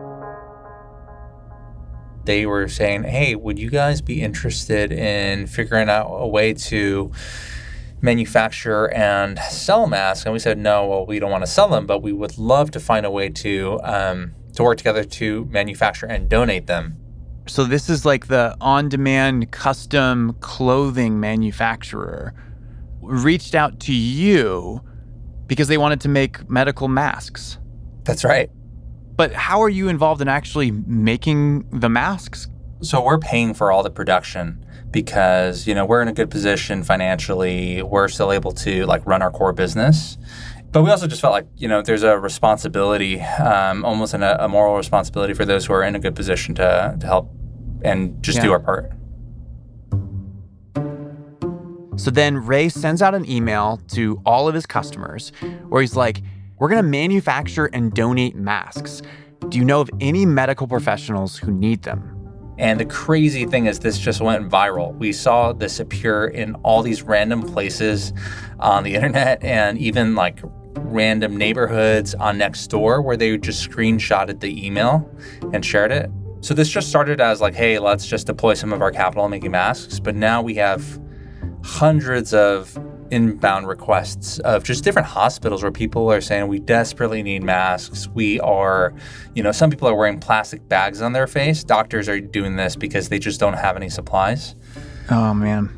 They 2.27 2.45
were 2.45 2.69
saying, 2.69 3.05
hey, 3.05 3.35
would 3.35 3.59
you 3.59 3.71
guys 3.71 4.01
be 4.01 4.21
interested 4.21 4.93
in 4.93 5.47
figuring 5.47 5.89
out 5.89 6.09
a 6.09 6.27
way 6.27 6.53
to 6.55 7.11
manufacture 8.01 8.93
and 8.93 9.39
sell 9.39 9.87
masks? 9.87 10.27
And 10.27 10.33
we 10.33 10.39
said, 10.39 10.59
no, 10.59 10.87
well, 10.87 11.07
we 11.07 11.19
don't 11.19 11.31
want 11.31 11.43
to 11.43 11.51
sell 11.51 11.69
them, 11.69 11.87
but 11.87 12.03
we 12.03 12.13
would 12.13 12.37
love 12.37 12.71
to 12.73 12.81
find 12.81 13.07
a 13.07 13.11
way 13.11 13.29
to, 13.31 13.81
um, 13.83 14.35
to 14.55 14.63
work 14.63 14.79
together 14.79 15.05
to 15.05 15.45
manufacture 15.47 16.07
and 16.07 16.29
donate 16.29 16.67
them. 16.67 16.97
So, 17.49 17.63
this 17.63 17.89
is 17.89 18.05
like 18.05 18.27
the 18.27 18.57
on 18.61 18.89
demand 18.89 19.53
custom 19.53 20.37
clothing 20.41 21.21
manufacturer 21.21 22.35
reached 23.01 23.55
out 23.55 23.79
to 23.81 23.95
you 23.95 24.83
because 25.47 25.69
they 25.69 25.79
wanted 25.79 26.01
to 26.01 26.09
make 26.09 26.51
medical 26.51 26.89
masks. 26.89 27.59
That's 28.03 28.25
right. 28.25 28.51
But 29.17 29.33
how 29.33 29.63
are 29.63 29.69
you 29.69 29.89
involved 29.89 30.21
in 30.21 30.29
actually 30.29 30.71
making 30.71 31.69
the 31.71 31.89
masks? 31.89 32.49
So, 32.83 33.03
we're 33.03 33.19
paying 33.19 33.55
for 33.55 33.73
all 33.73 33.83
the 33.83 33.91
production 33.91 34.65
because, 34.91 35.67
you 35.67 35.75
know, 35.75 35.87
we're 35.87 36.03
in 36.03 36.09
a 36.09 36.13
good 36.13 36.31
position 36.31 36.85
financially. 36.85 37.83
We're 37.83 38.09
still 38.09 38.33
able 38.33 38.53
to 38.53 38.85
like 38.85 39.05
run 39.07 39.23
our 39.23 39.31
core 39.31 39.55
business 39.55 40.19
but 40.77 40.83
we 40.83 40.91
also 40.91 41.07
just 41.07 41.23
felt 41.23 41.33
like 41.33 41.47
you 41.57 41.69
know 41.69 41.81
there's 41.81 42.03
a 42.03 42.19
responsibility, 42.19 43.19
um, 43.23 43.83
almost 43.83 44.13
an, 44.13 44.23
a 44.23 44.47
moral 44.47 44.77
responsibility 44.77 45.33
for 45.33 45.47
those 45.47 45.65
who 45.65 45.73
are 45.73 45.83
in 45.83 45.95
a 45.95 45.99
good 45.99 46.15
position 46.15 46.55
to 46.57 46.97
to 47.01 47.07
help 47.07 47.31
and 47.81 48.23
just 48.23 48.37
yeah. 48.37 48.45
do 48.45 48.53
our 48.53 48.61
part. 48.61 48.93
So 51.99 52.11
then 52.11 52.37
Ray 52.45 52.69
sends 52.69 53.01
out 53.01 53.15
an 53.15 53.27
email 53.27 53.81
to 53.93 54.21
all 54.27 54.49
of 54.49 54.55
his 54.55 54.67
customers 54.67 55.33
where 55.69 55.81
he's 55.81 55.97
like, 55.97 56.21
"We're 56.59 56.69
going 56.69 56.83
to 56.83 56.89
manufacture 56.89 57.67
and 57.67 57.93
donate 57.93 58.35
masks. 58.35 59.03
Do 59.49 59.59
you 59.59 59.65
know 59.65 59.81
of 59.81 59.91
any 60.01 60.27
medical 60.27 60.67
professionals 60.67 61.37
who 61.37 61.53
need 61.53 61.83
them?" 61.83 62.13
And 62.59 62.81
the 62.81 62.87
crazy 62.87 63.45
thing 63.45 63.67
is, 63.67 63.81
this 63.81 63.99
just 63.99 64.21
went 64.23 64.49
viral. 64.49 64.97
We 64.97 65.13
saw 65.13 65.53
this 65.53 65.79
appear 65.79 66.27
in 66.27 66.55
all 66.57 66.83
these 66.83 67.03
random 67.03 67.43
places 67.43 68.15
on 68.59 68.83
the 68.83 68.95
internet 68.95 69.45
and 69.45 69.77
even 69.77 70.15
like 70.15 70.41
random 70.79 71.37
neighborhoods 71.37 72.15
on 72.15 72.39
Nextdoor 72.39 73.05
where 73.05 73.17
they 73.17 73.37
just 73.37 73.69
screenshotted 73.69 74.41
the 74.41 74.67
email 74.67 75.07
and 75.53 75.65
shared 75.65 75.93
it. 75.93 76.11
So 76.41 76.55
this 76.55 76.69
just 76.71 76.89
started 76.89 77.21
as 77.21 77.41
like, 77.41 77.55
hey, 77.55 77.79
let's 77.79 78.07
just 78.07 78.27
deploy 78.27 78.55
some 78.55 78.73
of 78.73 78.81
our 78.81 78.91
capital 78.91 79.29
making 79.29 79.51
masks. 79.51 80.01
But 80.01 80.15
now 80.15 80.41
we 80.41 80.55
have 80.55 80.99
hundreds 81.63 82.33
of 82.33 82.79
inbound 83.11 83.69
requests 83.69 84.39
of 84.41 84.65
just 84.65 84.85
different 84.85 85.09
hospitals 85.09 85.63
where 85.63 85.73
people 85.73 86.11
are 86.11 86.21
saying 86.21 86.49
we 86.49 86.59
desperately 86.59 87.23
need 87.23 87.43
masks. 87.43 88.09
We 88.09 88.41
are, 88.41 88.95
you 89.35 89.43
know, 89.43 89.53
some 89.53 89.71
people 89.71 89.89
are 89.89 89.95
wearing 89.95 90.21
plastic 90.21 90.69
bags 90.69 91.03
on 91.03 91.13
their 91.13 91.27
face. 91.27 91.65
Doctors 91.65 92.09
are 92.09 92.21
doing 92.21 92.57
this 92.57 92.77
because 92.77 93.09
they 93.09 93.19
just 93.19 93.41
don't 93.41 93.55
have 93.55 93.77
any 93.77 93.89
supplies. 93.89 94.55
Oh 95.11 95.35
man. 95.35 95.71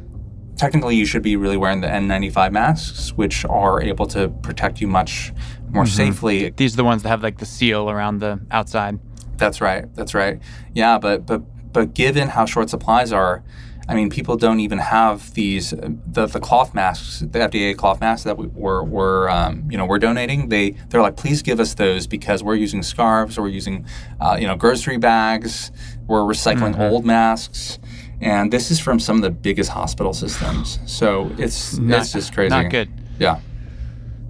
Technically, 0.57 0.97
you 0.97 1.07
should 1.07 1.23
be 1.23 1.37
really 1.37 1.57
wearing 1.57 1.83
the 1.83 1.87
N95 1.87 2.51
masks, 2.51 3.13
which 3.13 3.45
are 3.45 3.81
able 3.81 4.07
to 4.07 4.29
protect 4.29 4.81
you 4.81 4.89
much 4.89 5.33
more 5.71 5.85
mm-hmm. 5.85 5.95
safely. 5.95 6.51
These 6.51 6.75
are 6.75 6.79
the 6.79 6.85
ones 6.85 7.05
that 7.05 7.11
have 7.11 7.23
like 7.23 7.39
the 7.39 7.47
seal 7.47 7.89
around 7.89 8.19
the 8.19 8.41
outside. 8.51 8.99
That's 9.37 9.61
right. 9.61 9.93
That's 9.95 10.15
right. 10.15 10.41
Yeah, 10.75 10.99
but 10.99 11.27
but 11.27 11.43
but 11.73 11.95
given 11.95 12.29
how 12.29 12.45
short 12.45 12.71
supplies 12.71 13.13
are, 13.13 13.45
I 13.89 13.95
mean, 13.95 14.11
people 14.11 14.37
don't 14.37 14.61
even 14.61 14.79
have 14.79 15.33
these 15.33 15.71
the, 15.71 16.27
the 16.27 16.41
cloth 16.41 16.75
masks, 16.75 17.21
the 17.21 17.39
FDA 17.39 17.75
cloth 17.75 18.01
masks 18.01 18.25
that 18.25 18.37
we, 18.37 18.47
we're, 18.49 18.83
we're 18.83 19.31
um, 19.31 19.67
you 19.71 19.79
know 19.79 19.87
we're 19.87 19.99
donating. 19.99 20.51
They 20.51 20.71
they're 20.91 21.01
like, 21.01 21.17
please 21.17 21.41
give 21.41 21.59
us 21.59 21.73
those 21.75 22.07
because 22.07 22.43
we're 22.43 22.57
using 22.57 22.83
scarves, 22.83 23.39
or 23.39 23.43
we're 23.43 23.49
using 23.49 23.87
uh, 24.21 24.37
you 24.39 24.47
know 24.47 24.57
grocery 24.57 24.99
bags, 24.99 25.73
we're 26.07 26.21
recycling 26.21 26.75
mm-hmm. 26.75 26.83
old 26.83 27.07
masks, 27.07 27.79
and 28.21 28.53
this 28.53 28.71
is 28.71 28.79
from 28.79 29.01
some 29.01 29.17
of 29.17 29.23
the 29.23 29.31
biggest 29.31 29.71
hospital 29.71 30.13
systems. 30.13 30.79
So 30.85 31.31
it's 31.39 31.79
not, 31.79 32.01
it's 32.01 32.13
just 32.13 32.35
crazy. 32.35 32.51
Not 32.51 32.71
good. 32.71 32.91
Yeah. 33.19 33.41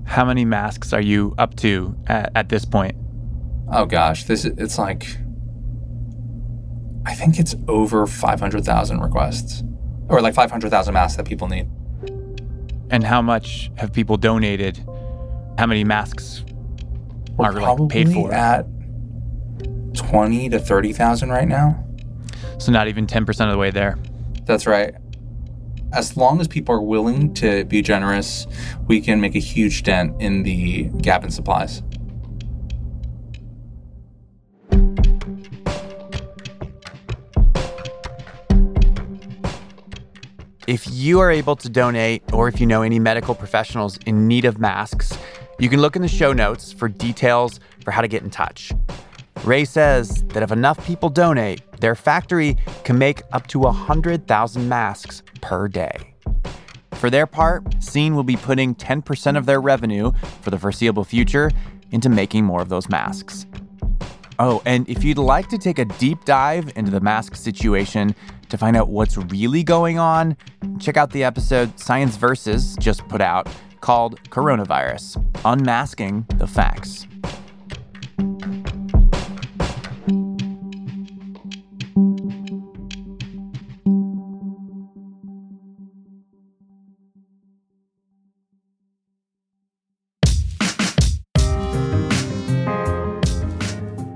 How 0.05 0.25
many 0.25 0.45
masks 0.45 0.93
are 0.93 1.03
you 1.03 1.35
up 1.37 1.57
to 1.57 1.97
at, 2.07 2.31
at 2.37 2.49
this 2.49 2.65
point? 2.65 2.95
Oh 3.71 3.87
gosh, 3.87 4.25
this 4.25 4.45
it's 4.45 4.79
like 4.79 5.05
I 7.09 7.15
think 7.15 7.39
it's 7.39 7.57
over 7.69 8.07
500,000 8.07 9.01
requests 9.01 9.63
or 10.11 10.21
like 10.21 10.35
500,000 10.35 10.93
masks 10.93 11.17
that 11.17 11.25
people 11.25 11.49
need. 11.49 11.67
And 12.91 13.03
how 13.03 13.23
much 13.23 13.71
have 13.79 13.95
people 13.95 14.19
donated? 14.19 14.77
How 15.57 15.67
many 15.67 15.85
masks 15.85 16.45
We're 17.39 17.47
are 17.47 17.53
like 17.53 17.89
paid 17.89 18.13
for? 18.13 18.31
At 18.31 18.67
20 19.95 20.51
to 20.51 20.59
30,000 20.59 21.31
right 21.31 21.49
now. 21.49 21.83
So 22.59 22.73
not 22.73 22.89
even 22.89 23.07
10% 23.07 23.47
of 23.47 23.53
the 23.53 23.59
way 23.59 23.71
there. 23.71 23.99
That's 24.45 24.67
right. 24.67 24.95
As 25.95 26.15
long 26.15 26.43
as 26.43 26.47
people 26.47 26.75
are 26.75 26.83
willing 26.83 27.33
to 27.35 27.65
be 27.65 27.81
generous, 27.81 28.47
we 28.87 29.01
can 29.01 29.19
make 29.19 29.35
a 29.35 29.41
huge 29.41 29.83
dent 29.83 30.21
in 30.21 30.43
the 30.43 30.91
gap 31.01 31.25
in 31.25 31.31
supplies. 31.31 31.83
If 40.69 40.87
you 40.87 41.19
are 41.21 41.31
able 41.31 41.57
to 41.57 41.71
donate, 41.71 42.23
or 42.31 42.47
if 42.47 42.61
you 42.61 42.67
know 42.67 42.83
any 42.83 42.99
medical 42.99 43.35
professionals 43.35 43.97
in 44.05 44.29
need 44.29 44.45
of 44.45 44.59
masks, 44.59 45.17
you 45.59 45.71
can 45.71 45.81
look 45.81 45.97
in 45.97 46.03
the 46.03 46.09
show 46.09 46.35
notes 46.35 46.75
for 46.75 46.91
details 46.91 47.59
for 47.83 47.91
how 47.91 48.03
to 48.03 48.07
get 48.07 48.23
in 48.23 48.29
touch. 48.29 48.73
Ray 49.45 49.65
says 49.65 50.25
that 50.25 50.43
if 50.43 50.53
enough 50.53 50.87
people 50.87 51.09
donate, 51.09 51.63
their 51.81 51.95
factory 51.95 52.59
can 52.85 52.99
make 52.99 53.23
up 53.33 53.47
to 53.47 53.61
100,000 53.61 54.69
masks 54.69 55.23
per 55.41 55.69
day. 55.69 56.13
For 56.93 57.09
their 57.09 57.27
part, 57.27 57.83
Sene 57.83 58.15
will 58.15 58.23
be 58.23 58.37
putting 58.37 58.75
10% 58.75 59.39
of 59.39 59.47
their 59.47 59.63
revenue 59.63 60.13
for 60.43 60.51
the 60.51 60.59
foreseeable 60.59 61.05
future 61.05 61.51
into 61.93 62.11
making 62.11 62.45
more 62.45 62.61
of 62.61 62.69
those 62.69 62.91
masks. 62.91 63.47
Oh, 64.39 64.61
and 64.67 64.87
if 64.87 65.03
you'd 65.03 65.17
like 65.17 65.49
to 65.49 65.57
take 65.57 65.79
a 65.79 65.87
deep 65.87 66.27
dive 66.27 66.71
into 66.77 66.91
the 66.91 67.01
mask 67.01 67.37
situation, 67.37 68.15
to 68.49 68.59
find 68.59 68.77
out 68.77 68.89
what's 68.89 69.17
really 69.17 69.63
going 69.63 69.99
on, 69.99 70.37
check 70.79 70.97
out 70.97 71.11
the 71.11 71.25
episode 71.25 71.79
Science 71.79 72.17
Versus 72.17 72.77
just 72.81 73.07
put 73.09 73.21
out 73.21 73.49
called 73.81 74.21
Coronavirus 74.31 75.25
Unmasking 75.45 76.27
the 76.37 76.47
Facts. 76.47 77.07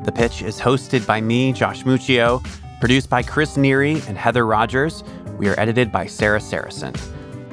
The 0.05 0.13
Pitch 0.13 0.43
is 0.43 0.59
hosted 0.59 1.07
by 1.07 1.21
me, 1.21 1.53
Josh 1.53 1.85
Muccio 1.85 2.45
Produced 2.83 3.09
by 3.09 3.23
Chris 3.23 3.57
Neary 3.57 4.05
and 4.09 4.19
Heather 4.19 4.45
Rogers, 4.45 5.05
we 5.39 5.49
are 5.49 5.55
edited 5.57 5.93
by 5.93 6.05
Sara 6.05 6.41
Sarasohn. 6.41 6.97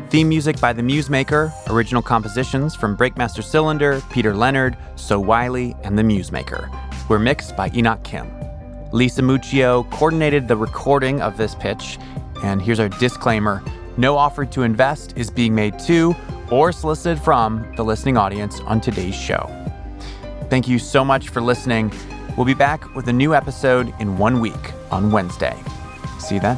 Theme 0.09 0.27
music 0.27 0.59
by 0.59 0.73
The 0.73 0.81
Musemaker, 0.81 1.53
original 1.69 2.01
compositions 2.01 2.75
from 2.75 2.97
Breakmaster 2.97 3.43
Cylinder, 3.43 4.01
Peter 4.09 4.33
Leonard, 4.33 4.75
So 4.95 5.19
Wylie, 5.19 5.75
and 5.83 5.95
The 5.95 6.01
Musemaker. 6.01 6.67
We're 7.09 7.19
mixed 7.19 7.55
by 7.55 7.69
Enoch 7.75 8.03
Kim. 8.03 8.27
Lisa 8.91 9.21
Muccio 9.21 9.87
coordinated 9.91 10.47
the 10.47 10.57
recording 10.57 11.21
of 11.21 11.37
this 11.37 11.53
pitch, 11.53 11.99
and 12.43 12.59
here's 12.59 12.79
our 12.79 12.89
disclaimer 12.89 13.63
no 13.97 14.17
offer 14.17 14.47
to 14.47 14.63
invest 14.63 15.13
is 15.15 15.29
being 15.29 15.53
made 15.53 15.77
to 15.81 16.15
or 16.49 16.71
solicited 16.71 17.23
from 17.23 17.71
the 17.75 17.85
listening 17.85 18.17
audience 18.17 18.61
on 18.61 18.81
today's 18.81 19.13
show. 19.13 19.47
Thank 20.49 20.67
you 20.67 20.79
so 20.79 21.05
much 21.05 21.29
for 21.29 21.39
listening. 21.39 21.91
We'll 22.39 22.45
be 22.45 22.53
back 22.53 22.95
with 22.95 23.09
a 23.09 23.11
new 23.11 23.35
episode 23.35 23.93
in 23.99 24.17
one 24.17 24.39
week 24.39 24.53
on 24.91 25.11
Wednesday. 25.11 25.61
See 26.19 26.35
you 26.35 26.39
then. 26.39 26.57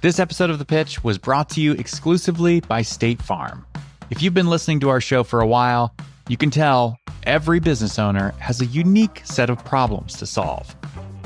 This 0.00 0.18
episode 0.18 0.50
of 0.50 0.58
The 0.58 0.64
Pitch 0.64 1.04
was 1.04 1.16
brought 1.16 1.48
to 1.50 1.60
you 1.60 1.74
exclusively 1.74 2.58
by 2.58 2.82
State 2.82 3.22
Farm. 3.22 3.64
If 4.10 4.20
you've 4.20 4.34
been 4.34 4.48
listening 4.48 4.80
to 4.80 4.88
our 4.88 5.00
show 5.00 5.22
for 5.22 5.40
a 5.40 5.46
while, 5.46 5.94
you 6.28 6.36
can 6.36 6.50
tell 6.50 6.98
every 7.22 7.60
business 7.60 8.00
owner 8.00 8.32
has 8.40 8.60
a 8.60 8.66
unique 8.66 9.22
set 9.22 9.48
of 9.48 9.64
problems 9.64 10.14
to 10.14 10.26
solve. 10.26 10.74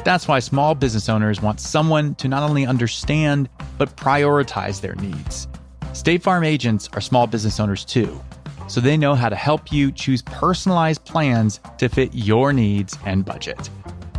That's 0.05 0.27
why 0.27 0.41
small 0.41 0.75
business 0.75 1.09
owners 1.09 1.41
want 1.41 1.61
someone 1.61 2.17
to 2.17 2.27
not 2.27 2.43
only 2.43 2.67
understand, 2.67 3.49
but 3.79 3.95
prioritize 3.97 4.81
their 4.81 4.97
needs. 4.97 5.47
State 5.93 6.23
Farm 6.23 6.43
agents 6.43 6.89
are 6.95 7.01
small 7.01 7.29
business 7.29 7.61
owners 7.61 7.85
too, 7.85 8.21
so 8.67 8.81
they 8.81 8.97
know 8.97 9.15
how 9.15 9.29
to 9.29 9.37
help 9.37 9.71
you 9.71 9.93
choose 9.93 10.23
personalized 10.23 11.05
plans 11.05 11.61
to 11.79 11.89
fit 11.89 12.13
your 12.15 12.53
needs 12.53 12.99
and 13.07 13.25
budget. 13.25 13.71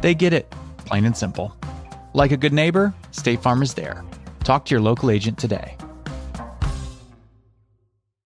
They 0.02 0.16
get 0.16 0.32
it, 0.32 0.50
plain 0.86 1.04
and 1.04 1.18
simple. 1.18 1.54
Like 2.14 2.32
a 2.32 2.38
good 2.38 2.54
neighbor, 2.54 2.94
State 3.12 3.42
Farm 3.42 3.62
is 3.62 3.74
there. 3.74 4.06
Talk 4.46 4.66
to 4.66 4.72
your 4.72 4.82
local 4.82 5.12
agent 5.12 5.38
today. 5.38 5.76